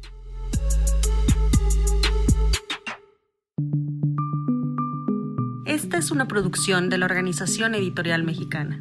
Esta 5.67 5.99
es 5.99 6.11
una 6.11 6.29
producción 6.29 6.89
de 6.89 6.99
la 6.99 7.07
Organización 7.07 7.75
Editorial 7.75 8.23
Mexicana. 8.23 8.81